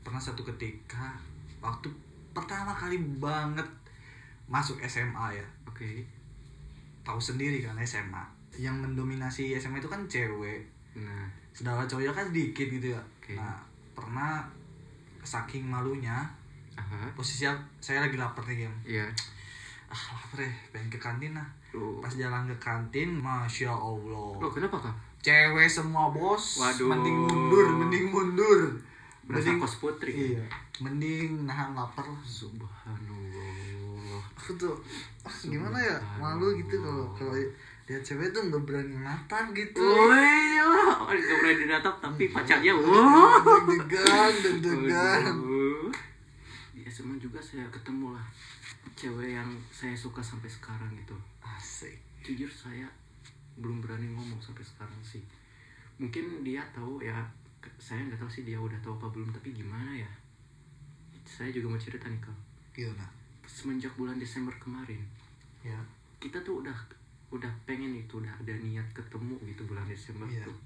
pernah 0.00 0.18
satu 0.18 0.40
ketika 0.42 1.12
waktu 1.60 1.86
pertama 2.30 2.72
kali 2.72 2.96
banget 3.16 3.66
masuk 4.46 4.80
SMA 4.80 5.32
ya 5.32 5.46
Oke. 5.64 6.02
tahu 7.00 7.18
sendiri 7.18 7.60
kan 7.60 7.76
SMA 7.80 8.24
yang 8.52 8.74
mendominasi 8.76 9.54
SMA 9.54 9.78
itu 9.78 9.86
kan 9.86 10.00
cewek 10.06 10.64
Nah, 10.90 11.22
sedangkan 11.50 11.86
cowoknya 11.86 12.10
kan 12.10 12.26
sedikit 12.26 12.66
gitu 12.68 12.86
ya 12.90 13.00
Oke. 13.16 13.34
nah 13.34 13.54
pernah 13.92 14.42
saking 15.20 15.62
malunya 15.62 16.26
aha. 16.74 17.06
posisi 17.12 17.46
saya 17.78 18.00
lagi 18.00 18.16
lapar 18.16 18.42
nih 18.44 18.64
game 18.64 18.76
Iya. 18.84 19.06
ah 19.86 20.02
lapar 20.16 20.40
ya 20.40 20.50
pengen 20.70 20.88
ke 20.88 20.98
kantin 20.98 21.30
lah 21.32 21.46
Tuh. 21.70 22.00
pas 22.00 22.10
jalan 22.10 22.48
ke 22.48 22.56
kantin 22.56 23.10
masya 23.12 23.70
allah 23.70 24.34
Oh, 24.34 24.50
kenapa, 24.50 24.80
Kak? 24.80 24.96
Cewek 25.20 25.68
semua 25.68 26.08
bos 26.08 26.58
Waduh. 26.58 26.88
mending 26.88 27.16
mundur 27.20 27.66
mending 27.76 28.04
mundur 28.08 28.60
Berasa 29.22 29.46
mending 29.46 29.56
kos 29.58 29.74
putri. 29.76 30.12
iya 30.32 30.44
mending 30.78 31.44
nahan 31.44 31.72
lapar 31.72 32.02
lah 32.02 32.22
Subhanallah. 32.24 34.20
aku 34.32 34.56
tuh 34.56 34.74
ah, 35.20 35.36
gimana 35.42 35.76
ya 35.76 35.96
malu 36.16 36.52
gitu 36.54 36.76
kalau 36.76 37.06
kalau 37.14 37.36
lihat 37.86 38.00
cewek 38.00 38.30
tuh 38.30 38.40
nggak 38.42 38.62
berani 38.64 38.96
natap 38.96 39.50
gitu 39.50 39.82
Oh 39.82 40.08
iya, 40.10 40.62
oh, 40.62 41.04
gak 41.04 41.36
berani 41.36 41.64
natap 41.66 41.94
tapi 41.98 42.30
pacarnya 42.30 42.72
wah. 42.72 43.36
deg-degan 43.66 44.32
deg-degan 44.40 45.22
Waduh. 45.36 45.90
Di 46.72 46.80
SMA 46.86 47.18
juga 47.18 47.38
saya 47.38 47.66
ketemu 47.68 48.14
lah 48.14 48.26
cewek 48.94 49.34
yang 49.34 49.50
saya 49.68 49.92
suka 49.92 50.18
sampai 50.20 50.48
sekarang 50.48 50.88
gitu. 50.94 51.12
asik 51.42 51.98
Jujur 52.20 52.48
saya 52.48 52.86
belum 53.60 53.84
berani 53.84 54.08
ngomong 54.10 54.40
sampai 54.40 54.64
sekarang 54.64 55.00
sih. 55.04 55.22
Mungkin 56.00 56.42
dia 56.42 56.64
tahu 56.72 57.04
ya, 57.04 57.16
saya 57.76 58.00
nggak 58.08 58.20
tahu 58.20 58.30
sih 58.32 58.42
dia 58.48 58.56
udah 58.56 58.76
tahu 58.80 58.96
apa 58.96 59.12
belum 59.12 59.30
tapi 59.30 59.52
gimana 59.52 59.92
ya. 59.94 60.10
Saya 61.28 61.52
juga 61.52 61.70
mau 61.70 61.80
cerita 61.80 62.08
nih 62.08 62.18
kak. 62.18 62.38
gimana 62.74 63.06
Semenjak 63.44 63.92
bulan 63.98 64.16
Desember 64.16 64.54
kemarin, 64.62 65.02
ya 65.60 65.74
kita 66.22 66.38
tuh 66.46 66.62
udah 66.62 66.76
udah 67.30 67.50
pengen 67.62 67.94
itu 67.94 68.18
udah 68.18 68.34
ada 68.42 68.54
niat 68.58 68.84
ketemu 68.90 69.38
gitu 69.46 69.62
bulan 69.70 69.86
Desember 69.86 70.26
Iya. 70.26 70.42
tuh 70.50 70.58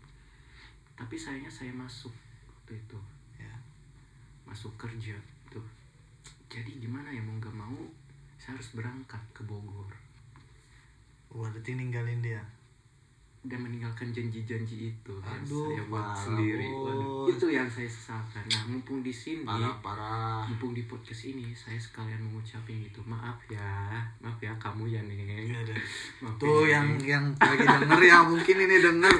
tapi 0.97 1.19
sayangnya 1.19 1.53
saya 1.53 1.75
masuk 1.77 2.11
waktu 2.49 2.81
itu 2.81 2.99
ya 3.37 3.53
masuk 4.49 4.73
kerja 4.81 5.13
tuh 5.53 5.65
jadi 6.49 6.81
gimana 6.81 7.13
ya 7.13 7.21
mau 7.21 7.37
nggak 7.37 7.53
mau 7.53 7.77
saya 8.41 8.57
harus 8.57 8.73
berangkat 8.73 9.21
ke 9.37 9.45
Bogor 9.45 9.93
berarti 11.29 11.77
ninggalin 11.77 12.25
dia 12.25 12.41
dan 13.45 13.61
meninggalkan 13.61 14.09
janji-janji 14.09 14.89
itu. 14.89 15.15
Yang 15.15 15.45
Aduh, 15.45 15.69
saya 15.69 15.83
buat 15.85 16.01
parah, 16.01 16.17
sendiri. 16.17 16.65
Waduh, 16.67 17.29
itu 17.29 17.47
yang 17.47 17.69
saya 17.69 17.85
sesalkan. 17.85 18.41
Nah 18.47 18.63
mumpung 18.67 19.01
di 19.01 19.13
sini 19.13 19.45
parah 19.45 19.77
parah. 19.79 20.41
mumpung 20.49 20.73
di 20.73 20.85
podcast 20.85 21.29
ini 21.29 21.53
saya 21.53 21.77
sekalian 21.77 22.19
mengucapin 22.19 22.81
gitu 22.81 23.05
maaf 23.05 23.37
ya 23.47 23.93
maaf 24.19 24.37
ya 24.39 24.49
kamu 24.57 24.89
ya 24.89 25.01
neng. 25.01 25.21
Maafin 26.21 26.37
tuh 26.37 26.65
ya, 26.65 26.81
yang 26.81 26.87
Neng. 26.91 27.05
yang 27.05 27.25
lagi 27.37 27.65
denger 27.65 28.01
ya 28.03 28.19
mungkin 28.23 28.57
ini 28.59 28.77
denger. 28.79 29.15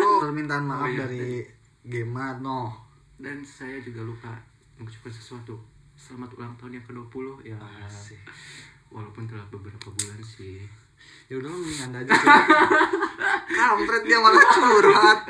Oh 0.00 0.16
permintaan 0.18 0.64
maaf 0.64 0.82
Oh, 0.82 0.88
iya. 0.88 1.04
dari 1.04 1.44
Gemat 1.84 2.40
no. 2.40 2.72
Dan 3.14 3.40
saya 3.40 3.76
juga 3.78 4.00
lupa 4.00 4.32
mengucapkan 4.74 5.10
sesuatu. 5.10 5.60
Selamat 5.92 6.30
ulang 6.32 6.54
tahun 6.54 6.72
yang 6.74 6.84
ke-20 6.84 7.26
ya 7.44 7.58
Asik. 7.82 8.22
walaupun 8.88 9.26
telah 9.26 9.44
beberapa 9.48 9.90
bulan 9.90 10.20
sih. 10.20 10.64
Ya 11.26 11.36
udah 11.36 11.46
lu 11.46 11.58
mending 11.58 11.82
anda 11.84 11.98
aja 12.00 12.14
kampret 13.48 14.02
dia 14.04 14.18
malah 14.20 14.44
curhat. 14.52 15.20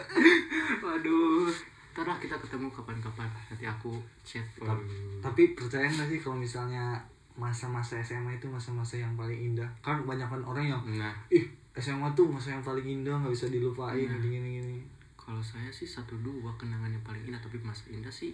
Waduh. 0.83 1.47
Ntar 1.95 2.07
kita 2.19 2.37
ketemu 2.39 2.67
kapan-kapan. 2.71 3.27
Nanti 3.51 3.65
aku 3.67 3.99
chat 4.23 4.45
Waduh. 4.59 5.23
tapi 5.23 5.55
percaya 5.59 5.87
nggak 5.87 6.09
sih 6.11 6.19
kalau 6.23 6.39
misalnya 6.39 6.99
masa-masa 7.39 7.99
SMA 8.03 8.35
itu 8.35 8.47
masa-masa 8.51 8.99
yang 8.99 9.15
paling 9.15 9.55
indah? 9.55 9.67
Kan 9.83 10.03
kebanyakan 10.03 10.43
orang 10.43 10.67
yang 10.67 10.83
nah. 10.99 11.15
Ih 11.31 11.47
SMA 11.79 12.11
tuh 12.19 12.27
masa 12.27 12.55
yang 12.55 12.63
paling 12.63 12.83
indah 12.83 13.15
nggak 13.15 13.31
bisa 13.31 13.47
dilupain 13.47 14.07
Nah. 14.07 14.19
gini 14.19 14.39
gini. 14.39 14.51
Gini 14.59 14.79
kalau 15.15 15.45
saya 15.45 15.69
sih 15.69 15.85
satu 15.85 16.17
dua 16.25 16.49
kenangan 16.57 16.89
yang 16.89 17.05
paling 17.05 17.23
indah 17.23 17.39
tapi 17.39 17.61
masa 17.61 17.85
indah 17.93 18.11
sih 18.11 18.33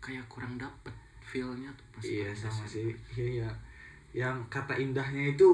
kayak 0.00 0.24
kurang 0.30 0.56
dapet 0.56 0.94
feelnya 1.20 1.68
tuh 1.76 1.86
pas 1.92 2.04
iya 2.06 2.32
sama 2.32 2.64
sih. 2.64 2.94
Iya 3.14 3.26
iya. 3.44 3.50
Yang 4.14 4.36
kata 4.48 4.74
indahnya 4.78 5.34
itu 5.36 5.48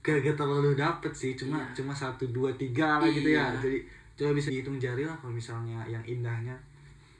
gak, 0.00 0.16
gak 0.20 0.34
terlalu 0.34 0.72
dapet 0.74 1.12
sih 1.12 1.32
cuma 1.32 1.60
Iya. 1.60 1.76
cuma 1.76 1.92
satu 1.92 2.24
dua 2.28 2.48
tiga 2.54 2.98
lah 2.98 3.06
gitu 3.06 3.30
ya. 3.30 3.48
Iya. 3.48 3.60
jadi 3.60 3.78
coba 4.16 4.30
bisa 4.32 4.48
dihitung 4.48 4.76
jari 4.76 5.02
lah 5.02 5.16
kalau 5.16 5.30
misalnya 5.30 5.80
yang 5.84 6.00
indahnya. 6.02 6.56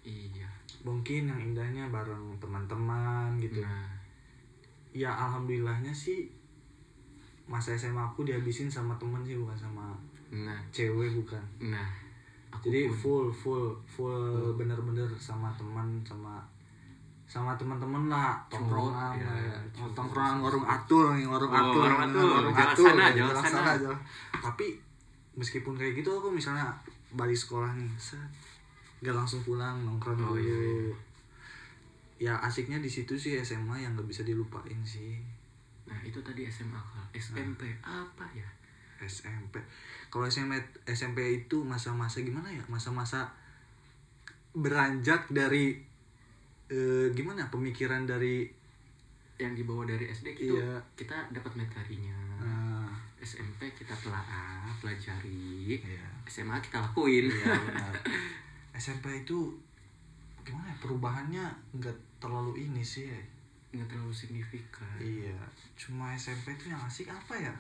Iya. 0.00 0.48
Mungkin 0.80 1.28
yang 1.28 1.36
indahnya 1.38 1.88
bareng 1.88 2.36
teman-teman 2.36 3.36
gitu. 3.36 3.60
Nah. 3.60 3.84
Ya 4.90 5.08
alhamdulillahnya 5.08 5.92
sih 5.92 6.26
masa 7.44 7.74
SMA 7.74 8.00
aku 8.00 8.22
dihabisin 8.22 8.66
sama 8.66 8.94
temen 8.96 9.20
sih 9.20 9.34
bukan 9.34 9.54
sama 9.54 9.90
nah. 10.30 10.56
cewek 10.70 11.12
bukan. 11.14 11.42
Nah 11.60 11.88
aku 12.50 12.66
jadi 12.66 12.86
pun- 12.86 12.96
full 12.96 13.26
full 13.30 13.66
full 13.84 14.54
bener-bener 14.54 15.06
sama 15.14 15.50
teman 15.54 16.00
sama 16.02 16.42
sama 17.30 17.54
teman-teman 17.54 18.10
lah 18.10 18.34
tongkrongan 18.50 19.14
ya, 19.14 19.30
ya. 19.30 19.54
tongkrongan 19.94 20.42
warung 20.42 20.66
atur 20.66 21.14
nih 21.14 21.22
warung 21.24 21.46
Oh, 21.46 21.62
atur 21.62 21.86
warung 21.86 22.02
atur. 22.02 22.26
warung 22.28 22.50
Jalan 22.52 22.70
atur 22.74 22.86
sana, 22.90 23.04
ya, 23.06 23.10
jalan 23.22 23.38
sana. 23.40 23.72
jalan. 23.78 23.98
tapi 24.34 24.66
meskipun 25.32 25.78
kayak 25.78 25.94
gitu 25.94 26.10
aku 26.10 26.26
misalnya 26.28 26.66
balik 27.10 27.34
sekolah 27.34 27.70
nih 27.72 27.86
set, 27.96 28.18
gak 29.00 29.14
langsung 29.14 29.38
pulang 29.40 29.78
nongkrong 29.80 30.18
Oh, 30.18 30.34
dulu 30.34 30.42
iya, 30.42 30.56
iya. 30.58 30.94
ya 32.20 32.34
asiknya 32.36 32.76
di 32.76 32.86
situ 32.86 33.14
sih 33.14 33.38
SMA 33.38 33.78
yang 33.78 33.94
gak 33.94 34.04
bisa 34.04 34.20
dilupain 34.20 34.82
sih 34.82 35.22
nah 35.86 35.96
itu 36.02 36.18
tadi 36.20 36.44
SMA 36.44 36.82
SMP 37.10 37.62
apa 37.80 38.26
ya 38.30 38.46
SMP 39.00 39.54
kalau 40.06 40.26
SMP 40.26 40.58
SMP 40.84 41.18
itu 41.40 41.62
masa-masa 41.62 42.20
gimana 42.20 42.46
ya 42.46 42.62
masa-masa 42.66 43.30
beranjak 44.52 45.30
dari 45.30 45.78
eh, 46.70 47.10
gimana 47.10 47.46
pemikiran 47.46 48.02
dari 48.04 48.46
yang 49.36 49.52
dibawa 49.52 49.84
dari 49.84 50.06
SD 50.06 50.26
itu 50.38 50.54
Iya. 50.54 50.76
kita 50.94 51.16
dapat 51.30 51.52
materinya 51.56 52.14
eh, 52.38 52.88
SMP 53.18 53.66
kita 53.72 53.92
telaah 53.92 54.70
pelajari 54.78 55.76
Iya. 55.76 56.06
SMA 56.24 56.56
kita 56.60 56.78
lakuin 56.80 57.26
Iya 57.26 57.52
benar. 57.58 57.92
SMP 58.80 59.12
itu 59.18 59.50
gimana 60.40 60.66
ya 60.66 60.76
perubahannya 60.78 61.44
nggak 61.74 61.92
terlalu 62.16 62.64
ini 62.64 62.80
sih 62.80 63.06
ya. 63.06 63.20
nggak 63.70 63.86
terlalu 63.88 64.10
signifikan 64.10 64.98
Iya, 64.98 65.36
cuma 65.74 66.10
SMP 66.12 66.50
itu 66.52 66.68
yang 66.68 66.80
asik 66.80 67.06
apa 67.06 67.34
ya? 67.34 67.54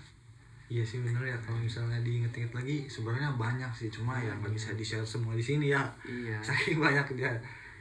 Iya 0.66 0.82
sih 0.82 0.98
bener 0.98 1.22
ya 1.24 1.36
kalau 1.36 1.58
misalnya 1.58 1.98
diinget-inget 2.00 2.50
lagi 2.50 2.82
sebenarnya 2.84 3.30
banyak 3.32 3.70
sih 3.70 3.90
cuma 3.90 4.14
ya 4.16 4.30
nggak 4.32 4.50
bisa 4.50 4.70
di 4.72 4.82
share 4.82 5.02
semua 5.04 5.34
di 5.34 5.42
sini 5.42 5.66
ya. 5.68 5.82
iya 6.04 6.38
Saking 6.46 6.78
banyak 6.78 7.06
dia 7.14 7.30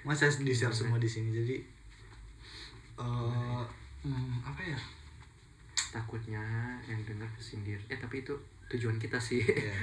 masa 0.02 0.26
di 0.28 0.50
share 0.50 0.72
semua 0.72 0.96
di 0.96 1.06
sini 1.06 1.30
jadi 1.34 1.58
eh 2.98 3.64
hmm, 4.02 4.36
apa 4.42 4.62
ya? 4.62 4.80
takutnya 5.90 6.42
yang 6.84 7.02
dengar 7.02 7.26
kesindir 7.34 7.80
eh 7.88 7.98
tapi 7.98 8.22
itu 8.22 8.36
tujuan 8.70 8.96
kita 8.96 9.18
sih 9.18 9.42
Ya. 9.50 9.74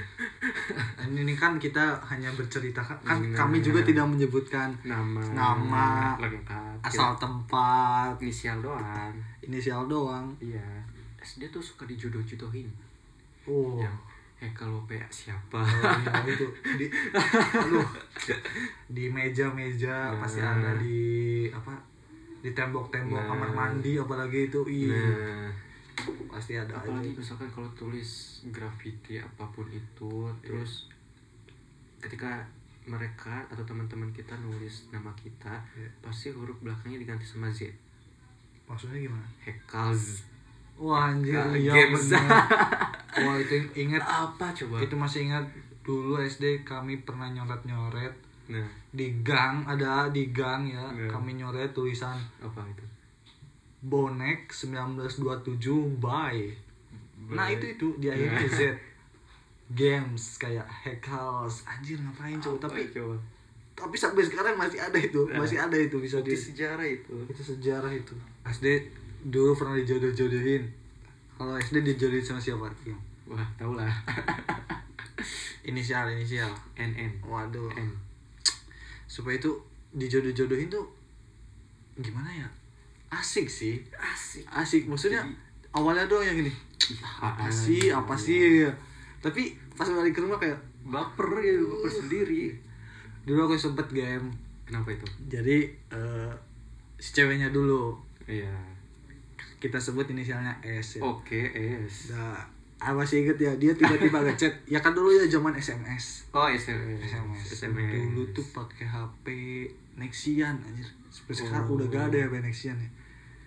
ini, 1.03 1.21
ini 1.21 1.35
kan 1.35 1.59
kita 1.59 1.99
hanya 2.01 2.31
bercerita 2.31 2.79
kan 2.79 2.95
Benar. 3.03 3.35
kami 3.35 3.59
juga 3.59 3.83
tidak 3.83 4.07
menyebutkan 4.07 4.71
nama 4.81 5.19
Nama, 5.19 6.15
lengkap 6.15 6.79
asal 6.81 7.11
tempat 7.13 8.15
inisial 8.17 8.61
doang 8.61 9.11
inisial 9.41 9.83
doang. 9.85 10.31
iya 10.39 10.63
SD 11.19 11.49
tuh 11.49 11.59
suka 11.59 11.83
dijodoh-jodohin 11.83 12.71
Oh. 13.43 13.79
yang 13.79 13.95
eh 14.37 14.51
kalau 14.53 14.85
PA 14.85 15.01
siapa? 15.07 15.57
Oh, 15.57 15.65
iya, 15.97 16.13
itu. 16.29 16.45
Di 16.75 16.85
aduh. 17.53 17.87
Di 18.87 19.09
meja-meja 19.09 20.13
Nah. 20.13 20.21
pasti 20.21 20.39
ada 20.39 20.77
di 20.77 21.01
apa 21.49 21.73
di 22.37 22.51
tembok-tembok 22.51 23.17
Nah. 23.17 23.27
kamar 23.27 23.49
mandi 23.51 23.97
apalagi 23.97 24.47
itu 24.47 24.61
iya. 24.67 24.93
Nah 24.93 25.49
pasti 26.29 26.53
ada 26.53 26.69
apalagi 26.71 27.09
aja 27.09 27.17
misalkan 27.17 27.49
kalau 27.49 27.65
tulis 27.73 28.09
graffiti 28.47 29.17
apa 29.17 29.41
pun 29.49 29.65
itu 29.67 30.29
terus 30.39 30.85
ketika 31.97 32.45
mereka 32.85 33.41
atau 33.47 33.65
teman-teman 33.65 34.05
kita 34.11 34.37
nulis 34.37 34.85
nama 34.87 35.09
kita 35.13 35.57
Iya. 35.73 35.89
pasti 35.99 36.29
huruf 36.29 36.61
belakangnya 36.61 37.01
diganti 37.01 37.25
sama 37.25 37.49
Z. 37.49 37.73
Maksudnya 38.63 39.01
gimana? 39.01 39.25
Hekaz 39.41 40.21
wah 40.77 41.09
anjir 41.09 41.33
Nah, 41.33 41.57
iya. 41.57 41.73
wah 43.23 43.37
itu 43.37 43.55
inget 43.73 44.03
apa 44.03 44.53
coba? 44.53 44.77
Itu 44.81 44.93
masih 44.93 45.29
ingat 45.29 45.45
dulu 45.81 46.19
SD 46.19 46.67
kami 46.67 46.99
pernah 47.01 47.31
nyoret-nyoret 47.31 48.11
nah. 48.51 48.67
di 48.91 49.07
gang 49.23 49.63
ada 49.63 50.11
di 50.11 50.35
gang 50.35 50.67
ya 50.67 50.83
Iya. 50.91 51.07
kami 51.07 51.39
nyoret 51.39 51.71
tulisan 51.71 52.19
apa 52.43 52.59
itu? 52.67 52.83
Bonek 53.79 54.51
1927 54.51 55.47
bye 55.97 56.43
nah 57.31 57.47
itu 57.47 57.65
itu 57.75 57.87
di 57.97 58.07
akhirnya 58.07 58.43
Z. 58.47 58.61
Games 59.67 60.39
kayak 60.39 60.63
hackers 60.63 61.67
anjir 61.67 61.99
ngapain 61.99 62.39
coba? 62.39 62.67
Tapi 62.67 62.87
coba? 62.91 63.15
tapi 63.77 63.93
sampai 63.93 64.25
sekarang 64.25 64.57
masih 64.57 64.81
ada 64.81 64.97
itu 64.97 65.21
Nah. 65.29 65.37
masih 65.37 65.61
ada 65.61 65.77
itu 65.77 66.01
bisa 66.01 66.17
di 66.25 66.33
sejarah 66.33 66.81
itu. 66.81 67.13
Itu 67.29 67.41
sejarah 67.45 67.93
itu. 67.93 68.17
SD 68.41 68.65
dulu 69.29 69.53
pernah 69.53 69.77
dijodoh-jodohin. 69.77 70.65
Kalau 71.37 71.53
SD 71.61 71.85
dijodohin 71.85 72.25
sama 72.25 72.41
siapa? 72.41 72.65
Kim? 72.81 72.97
Wah 73.27 73.47
tau 73.55 73.75
lah 73.75 73.91
inisial. 75.69 76.07
Inisial 76.07 76.51
NN 76.73 77.19
waduh. 77.21 77.67
N. 77.73 77.91
Supaya 79.05 79.35
itu 79.35 79.51
dijodoh-jodohin 79.91 80.67
tuh 80.67 80.85
gimana 81.97 82.29
ya? 82.29 82.47
Asik 83.09 83.47
sih. 83.47 83.81
Asik. 83.93 84.43
Asik. 84.47 84.83
Maksudnya 84.85 85.23
awalnya 85.71 86.05
doang 86.05 86.23
yang 86.23 86.37
gini 86.37 86.53
apa 87.19 87.51
sih? 87.51 87.91
apa 87.91 88.13
Iya. 88.13 88.21
sih? 88.21 88.39
Tapi 89.19 89.41
pas 89.75 89.87
balik 89.87 90.15
ke 90.15 90.21
rumah 90.21 90.37
kayak 90.37 90.55
baper 90.87 91.27
ya 91.41 91.59
baper 91.59 91.91
sendiri. 91.91 92.55
Dulu 93.27 93.43
aku 93.43 93.59
sempet 93.59 93.91
game 93.91 94.31
kenapa 94.63 94.93
itu? 94.93 95.03
Jadi 95.27 95.67
eh, 95.91 96.31
si 96.95 97.11
ceweknya 97.11 97.51
dulu. 97.51 97.97
Iya. 98.23 98.55
Kita 99.57 99.75
sebut 99.75 100.05
inisialnya 100.05 100.53
S 100.61 100.99
ya. 100.99 101.01
oke 101.03 101.41
es 101.49 102.13
Nah, 102.13 102.37
aku 102.77 102.93
masih 102.95 103.17
inget 103.21 103.37
ya 103.37 103.51
dia 103.55 103.73
tiba-tiba 103.73 104.21
ngechat. 104.25 104.53
Ya 104.65 104.77
kan 104.77 104.93
dulu 104.93 105.09
ya 105.09 105.25
zaman 105.25 105.51
SMS 105.51 106.29
oh 106.31 106.45
SMS 106.45 107.01
SMS, 107.03 107.41
SMS 107.57 107.89
dulu 108.07 108.23
tuh 108.31 108.45
pakai 108.51 108.85
HP 108.85 109.25
Nexian 109.95 110.55
anjir. 110.59 110.85
Sekarang 111.09 111.65
Oh. 111.65 111.73
udah 111.73 111.87
gak 111.87 112.03
ada 112.07 112.17
ya 112.19 112.27
Nexian 112.29 112.75
ya? 112.75 112.89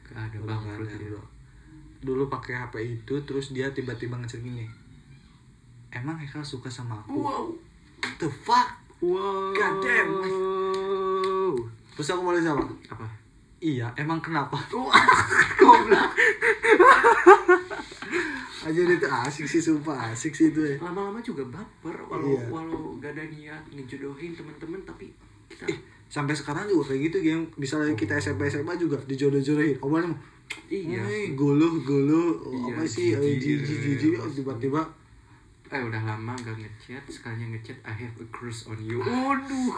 Gak 0.04 0.18
ada 0.24 0.36
Udah 0.36 0.58
nggak 0.58 0.74
bangkrut 0.76 0.90
ada, 0.90 1.06
bro. 1.08 1.22
dulu 2.00 2.22
pakai 2.26 2.54
HP 2.56 2.74
itu 2.96 3.14
terus 3.22 3.46
dia 3.50 3.70
tiba-tiba 3.70 4.16
ngechat 4.16 4.40
gini 4.40 4.66
emang 5.90 6.16
Hekal 6.16 6.42
suka 6.42 6.66
sama 6.66 6.98
aku? 6.98 7.14
Wow. 7.16 7.46
What 8.00 8.14
the 8.16 8.26
fuck? 8.42 8.68
Wow. 8.98 9.52
God 9.52 9.74
damn. 9.80 10.10
terus 11.92 12.08
aku 12.08 12.22
mulai 12.22 12.40
jawab 12.40 12.66
apa? 12.84 13.06
Iya 13.58 13.92
emang 13.94 14.18
kenapa? 14.18 14.56
Goblok 15.60 16.10
aja 18.70 18.80
itu 18.80 19.06
asik 19.06 19.44
sih 19.44 19.60
sumpah 19.60 20.08
asik 20.08 20.30
sih 20.30 20.48
itu 20.48 20.60
ya. 20.60 20.76
Lama-lama 20.78 21.18
juga 21.18 21.42
baper 21.44 21.96
walau 22.06 22.32
Iya. 22.32 22.46
walau 22.48 22.96
gak 22.96 23.12
ada 23.12 23.24
niat 23.26 23.62
ngejodohin 23.68 24.32
temen-temen 24.32 24.80
tapi 24.82 25.10
kita 25.46 25.66
Ih, 25.66 25.78
sampai 26.06 26.32
sekarang 26.32 26.64
juga 26.64 26.90
kayak 26.90 27.10
gitu 27.10 27.18
game 27.20 27.44
misalnya 27.56 27.92
kita 27.92 28.14
SMP 28.14 28.46
SMA 28.46 28.74
juga 28.74 28.96
dijodoh-jodohin. 29.02 29.76
Mau 29.78 29.98
Iya. 30.66 30.98
"Wih, 31.00 31.34
guluh 31.34 31.78
guluh. 31.80 32.34
Iya, 32.42 32.74
apa 32.74 32.82
sih? 32.84 33.14
Jijik, 33.14 33.62
Eh, 33.62 33.94
iya. 34.02 34.18
Oh, 34.18 34.26
tiba-tiba. 34.26 34.82
Eh 35.66 35.78
udah 35.78 36.02
lama 36.02 36.34
gak 36.36 36.58
ngechat. 36.58 36.98
Sekalinya 37.06 37.54
ngechat 37.54 37.78
I 37.84 37.94
have 37.96 38.14
a 38.18 38.26
crush 38.34 38.66
on 38.66 38.78
you. 38.82 38.98
Waduh. 38.98 39.70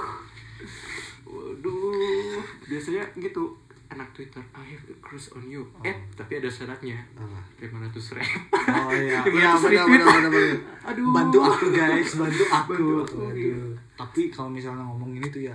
Waduh. 1.24 2.40
Biasanya 2.64 3.04
gitu 3.16 3.52
anak 3.92 4.08
Twitter 4.10 4.40
I 4.50 4.64
have 4.66 4.84
a 4.84 4.96
crush 4.98 5.28
on 5.32 5.44
you 5.44 5.62
eh 5.82 5.92
tapi 6.12 6.36
ada 6.36 6.48
syaratnya 6.48 6.96
Apa? 7.12 7.38
500 7.60 8.16
ribu 8.16 8.38
oh 8.66 8.90
iya 8.90 9.20
iya 9.36 9.50
benar 9.54 9.84
benar 9.86 10.04
benar. 10.26 10.56
Aduh. 10.88 11.04
bantu 11.10 11.38
aku 11.40 11.64
guys 11.70 12.10
bantu 12.14 12.44
aku 12.44 12.70
Bantu 12.72 12.94
aku, 13.02 13.16
Waduh. 13.22 13.36
iya. 13.36 13.60
tapi 13.94 14.22
kalau 14.28 14.48
misalnya 14.48 14.82
ngomong 14.82 15.12
ini 15.12 15.28
tuh 15.28 15.42
ya 15.42 15.54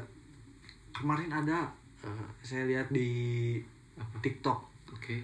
kemarin 0.92 1.30
ada 1.30 1.66
eh, 2.00 2.28
saya 2.40 2.66
lihat 2.66 2.88
di 2.90 3.10
Apa? 3.96 4.18
TikTok 4.20 4.60
oke 4.90 5.16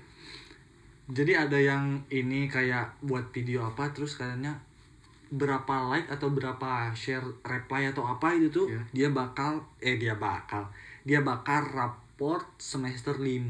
jadi 1.05 1.45
ada 1.45 1.55
yang 1.55 1.83
ini 2.09 2.47
kayak 2.47 2.87
buat 3.01 3.27
video 3.29 3.63
apa 3.63 3.91
terus 3.91 4.15
kayaknya 4.15 4.55
berapa 5.29 5.89
like 5.89 6.07
atau 6.07 6.29
berapa 6.29 6.93
share 6.93 7.25
reply 7.41 7.89
atau 7.89 8.05
apa 8.05 8.31
itu 8.31 8.47
tuh 8.47 8.65
Iya. 8.69 8.81
dia 8.93 9.09
bakal 9.09 9.57
eh 9.79 9.97
dia 9.97 10.13
bakal 10.13 10.61
dia 11.03 11.19
bakal 11.19 11.59
raport 12.13 12.45
semester 12.61 13.17
5 13.17 13.41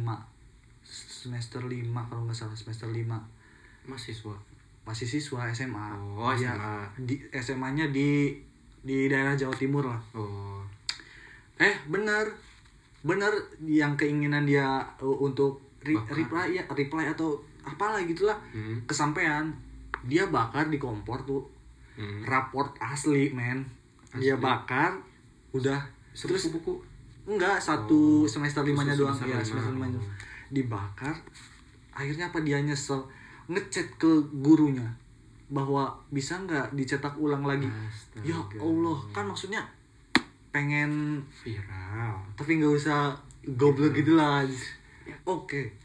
semester 0.83 1.59
5 1.59 1.83
kalau 2.07 2.23
nggak 2.23 2.31
salah 2.33 2.55
semester 2.55 2.87
5 2.87 3.03
mahasiswa? 3.83 4.31
Masih 4.83 5.03
siswa 5.03 5.47
SMA 5.49 5.87
Oh, 6.15 6.31
SMA. 6.31 6.79
di 6.97 7.19
SMA-nya 7.29 7.87
di 7.89 8.31
di 8.79 9.07
daerah 9.07 9.31
Jawa 9.33 9.51
Timur 9.53 9.83
lah. 9.83 9.99
Oh. 10.11 10.63
Eh 11.55 11.75
bener 11.85 12.31
bener 12.99 13.31
yang 13.61 13.95
keinginan 13.95 14.43
dia 14.43 14.79
uh, 14.97 15.17
untuk 15.17 15.59
re- 15.79 15.91
Bakar. 15.93 16.15
reply 16.15 16.45
ya 16.53 16.63
reply 16.65 17.03
atau 17.05 17.35
apalah 17.61 17.99
gitulah. 18.01 18.35
Hmm. 18.49 18.79
kesampean 18.83 19.51
dia 20.03 20.27
bakar 20.27 20.67
di 20.67 20.79
kompor 20.79 21.19
tuh. 21.23 21.43
Hmm. 21.95 22.23
raport 22.23 22.71
asli 22.79 23.27
men. 23.29 23.63
Dia 24.13 24.35
bakar 24.35 24.95
udah. 25.51 25.79
Terus 26.13 26.47
buku 26.49 26.79
enggak 27.23 27.55
satu 27.59 28.23
Oh, 28.23 28.27
semester 28.27 28.61
khusus 28.61 28.75
limanya 28.75 28.93
doang. 28.99 29.15
Semester 29.15 29.31
ya 29.31 29.39
lima. 29.39 29.47
semester 29.47 29.73
limanya 29.73 29.99
dibakar 30.53 31.15
akhirnya 31.93 32.29
apa 32.29 32.39
dia 32.41 32.59
nyesel. 32.61 33.01
Ngechat 33.49 33.99
ke 33.99 34.11
gurunya 34.39 34.87
bahwa 35.51 35.91
bisa 36.09 36.39
nggak 36.39 36.73
dicetak 36.73 37.13
ulang 37.19 37.43
lagi? 37.43 37.67
Astaga. 37.67 38.23
ya 38.25 38.39
Allah 38.57 38.97
kan 39.11 39.27
maksudnya 39.27 39.61
pengen 40.53 41.21
viral. 41.43 42.17
Tapi 42.39 42.61
nggak 42.61 42.73
usah 42.73 43.11
goblok 43.43 43.93
gitu 43.93 44.15
lah. 44.15 44.45
Oke. 45.27 45.75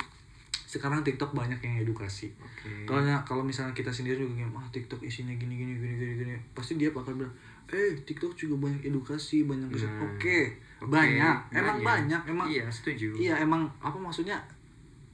Sekarang 0.69 1.01
TikTok 1.01 1.33
banyak 1.33 1.59
yang 1.65 1.81
edukasi. 1.81 2.31
Oke. 2.39 2.85
Kalau 2.85 3.03
kalau 3.25 3.43
misalnya 3.43 3.73
kita 3.73 3.89
sendiri 3.89 4.21
juga 4.21 4.45
gini, 4.45 4.53
ah 4.53 4.69
TikTok 4.69 5.01
isinya 5.01 5.33
gini 5.35 5.57
gini 5.57 5.73
gini 5.81 5.95
gini 5.97 6.15
gini. 6.23 6.35
Pasti 6.53 6.77
dia 6.77 6.93
bakal 6.93 7.17
bilang 7.19 7.33
eh 7.69 7.97
TikTok 8.05 8.33
juga 8.37 8.69
banyak 8.69 8.85
edukasi 8.89 9.45
banyak 9.45 9.69
kesan 9.69 9.93
Nah, 9.93 10.09
oke 10.09 10.41
Banyak 10.81 11.37
emang 11.51 11.79
banyak. 11.81 12.21
emang 12.25 12.47
iya 12.47 12.67
setuju 12.67 13.11
iya 13.13 13.35
emang 13.37 13.67
apa 13.79 13.95
maksudnya 13.95 14.39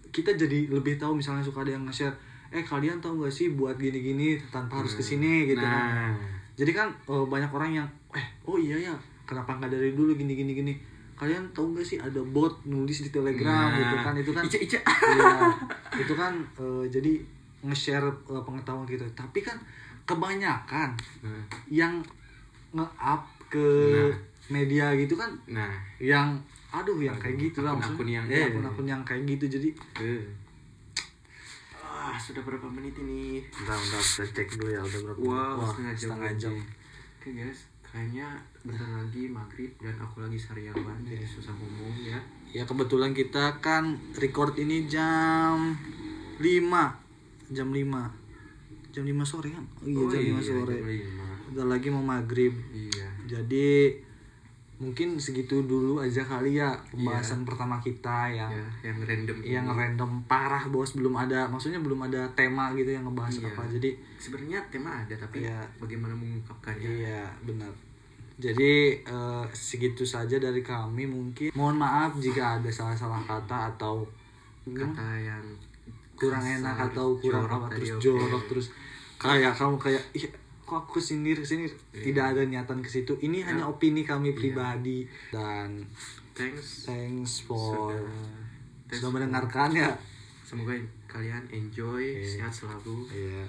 kita 0.07 0.31
jadi 0.33 0.69
lebih 0.69 0.95
tahu 0.95 1.15
misalnya 1.15 1.41
suka 1.41 1.61
ada 1.61 1.73
yang 1.73 1.83
nge-share 1.83 2.15
eh 2.49 2.63
kalian 2.63 2.99
tahu 2.99 3.19
gak 3.19 3.33
sih 3.33 3.51
buat 3.51 3.75
gini-gini 3.75 4.39
tanpa 4.47 4.79
harus 4.79 4.95
ke 4.95 5.03
sini 5.03 5.49
gitu 5.49 5.59
kan 5.59 5.91
Nah. 6.07 6.15
jadi 6.55 6.71
kan 6.73 6.89
eh, 7.05 7.25
banyak 7.25 7.51
orang 7.51 7.71
yang 7.75 7.89
eh 8.11 8.23
oh 8.45 8.55
iya 8.55 8.79
ya 8.79 8.95
kenapa 9.25 9.57
nggak 9.57 9.73
dari 9.73 9.91
dulu 9.91 10.13
gini 10.13 10.37
gini 10.37 10.75
kalian 11.15 11.43
tahu 11.51 11.73
gak 11.73 11.83
sih 11.85 11.97
ada 11.97 12.21
bot 12.21 12.63
nulis 12.65 13.01
di 13.01 13.11
telegram 13.11 13.51
Nah. 13.69 13.79
gitu 13.81 13.97
kan 13.99 14.15
itu 14.15 14.31
kan 14.31 14.43
Ica, 14.45 14.59
Ica. 14.61 14.79
iya 14.85 15.31
itu 16.03 16.13
kan 16.13 16.33
eh, 16.55 16.85
jadi 16.89 17.13
nge-share 17.63 18.07
eh, 18.29 18.43
pengetahuan 18.45 18.85
gitu 18.85 19.03
tapi 19.13 19.41
kan 19.41 19.57
kebanyakan 20.05 20.93
Nah. 21.23 21.43
yang 21.67 21.99
nge-up 22.71 23.23
ke 23.49 23.67
Nah. 24.05 24.15
Media 24.47 24.93
gitu 24.95 25.15
kan 25.15 25.31
Nah. 25.47 25.73
yang 25.97 26.37
aduh 26.69 26.99
yang 26.99 27.15
kayak 27.15 27.39
gitu 27.39 27.61
lah 27.61 27.73
akun-akun 27.73 28.03
maksudnya. 28.03 28.15
yang- 28.15 28.27
Iya, 28.27 28.37
iya, 28.37 28.47
akun-akun 28.51 28.87
yang 28.87 29.03
kayak 29.03 29.23
gitu 29.27 29.45
jadi 29.51 29.69
Eh. 29.99 30.25
Ah, 31.81 32.13
sudah 32.15 32.43
berapa 32.43 32.69
menit 32.69 32.93
ini? 32.99 33.41
Bentar, 33.47 33.73
bentar, 33.75 34.03
kita 34.03 34.25
cek 34.37 34.49
dulu 34.55 34.69
ya 34.69 34.81
udah 34.83 35.01
berapa 35.03 35.19
Wow, 35.19 35.57
Wah, 35.57 35.67
setengah 35.67 35.95
jam. 35.95 36.09
setengah 36.11 36.33
jam. 36.37 36.53
Oke 37.17 37.29
guys, 37.33 37.61
kayaknya 37.83 38.29
bentar 38.61 38.85
lagi 38.91 39.23
maghrib 39.27 39.73
dan 39.79 39.97
aku 39.97 40.17
lagi 40.21 40.37
sariawan 40.37 40.97
jadi 41.03 41.25
susah 41.25 41.55
ngomong 41.55 41.95
ya. 41.99 42.21
Ya 42.47 42.63
kebetulan 42.63 43.11
kita 43.11 43.57
kan 43.59 43.97
record 44.15 44.53
ini 44.57 44.85
jam 44.85 45.73
5 46.37 47.01
Jam 47.47 47.69
5 47.71 48.13
Jam 48.91 49.03
5 49.03 49.25
sore 49.25 49.49
kan? 49.51 49.65
Oh 49.81 49.89
iya 49.89 50.05
jam 50.05 50.21
5 50.31 50.41
sore 50.43 50.77
jam 50.77 50.85
lima. 50.85 51.25
Udah 51.49 51.67
lagi 51.67 51.89
mau 51.89 52.05
maghrib 52.05 52.53
Iya. 52.69 53.09
Jadi 53.27 53.97
mungkin 54.85 55.17
segitu 55.17 55.61
dulu 55.61 55.97
aja 55.97 56.21
kali 56.21 56.55
ya 56.55 56.69
pembahasan 56.87 57.43
pertama 57.43 57.77
kita 57.79 58.29
yang 58.29 58.53
Ya, 58.53 58.65
yang 58.85 58.99
random. 59.01 59.37
yang 59.43 59.67
ini. 59.67 59.75
random 59.75 60.11
parah 60.25 60.65
bos 60.67 60.93
belum 60.93 61.17
ada 61.17 61.49
maksudnya 61.49 61.79
belum 61.79 62.05
ada 62.05 62.29
tema 62.31 62.69
gitu 62.73 62.91
yang 62.91 63.03
ngebahas 63.03 63.35
Iya. 63.35 63.49
apa 63.49 63.63
jadi 63.71 63.91
Sebenarnya 64.15 64.61
tema 64.69 64.91
ada 64.99 65.15
tapi 65.15 65.43
Iya. 65.43 65.65
bagaimana 65.77 66.13
mengungkapkannya? 66.15 66.89
Iya 67.01 67.25
benar. 67.43 67.73
Jadi 68.35 68.73
eh, 69.01 69.45
segitu 69.51 70.03
saja 70.05 70.37
dari 70.37 70.61
kami 70.61 71.07
mungkin. 71.07 71.49
Mohon 71.51 71.77
maaf 71.79 72.13
jika 72.19 72.59
ada 72.59 72.69
salah-salah 72.69 73.23
kata 73.23 73.73
atau 73.73 74.05
Kata 74.65 75.07
yang 75.15 75.45
kurang 76.15 76.41
enak 76.41 76.77
atau 76.89 77.15
kurang 77.17 77.45
apa 77.45 77.69
terus 77.71 78.01
jorok 78.01 78.43
terus 78.47 78.67
kayak 79.17 79.53
kamu 79.53 79.77
kayak 79.77 80.01
kok 80.65 80.85
aku 80.85 80.97
sindir 80.97 81.37
sindir 81.41 81.69
Iya. 81.93 82.03
tidak 82.03 82.25
ada 82.33 82.43
niatan 82.43 82.81
ke 82.81 82.89
situ 82.89 83.15
ini 83.21 83.41
hanya 83.41 83.65
opini 83.65 84.01
kami 84.03 84.33
pribadi 84.33 85.05
dan 85.29 85.85
Thanks. 86.33 86.85
thanks 86.85 87.33
for 87.41 87.93
Sudah, 87.93 88.01
sudah, 88.01 88.33
thanks 88.89 89.01
for- 89.01 89.13
mendengarkan 89.13 89.71
ya 89.71 89.93
Semoga 90.43 90.77
kalian 91.07 91.45
enjoy, 91.49 92.21
Iya. 92.21 92.27
sehat 92.45 92.53
selalu. 92.55 93.07
iya 93.09 93.45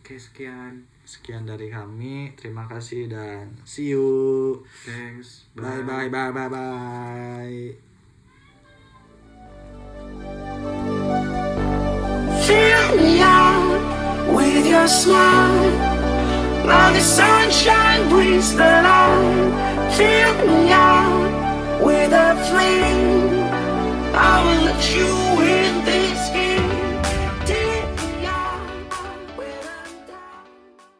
Oke, 0.00 0.16
sekian. 0.16 0.84
sekian 1.02 1.44
dari 1.44 1.68
kami 1.68 2.32
terima 2.34 2.64
kasih 2.64 3.06
dan 3.06 3.52
see 3.62 3.88
you 3.90 4.56
Thanks. 4.82 5.44
bye 5.52 5.80
bye 5.80 6.08
bye 6.08 6.28
bye 6.28 6.48
bye 6.48 7.60
Fill 12.40 12.96
me 12.98 13.20
out 13.20 13.80
with 14.28 14.64
your 14.64 14.84
smile. 14.84 15.93
Now 16.64 16.92
the 16.92 17.00
sunshine 17.00 18.08
brings 18.08 18.54
the 18.54 18.64
light. 18.64 19.90
Fill 19.96 20.34
me 20.46 20.72
out 20.72 21.80
with 21.84 22.10
a 22.12 22.34
flame. 22.48 23.44
I 24.14 24.42
will 24.44 24.64
let 24.64 24.82
you 24.96 25.12
in 25.42 25.84
this 25.84 26.30
game. 26.30 26.53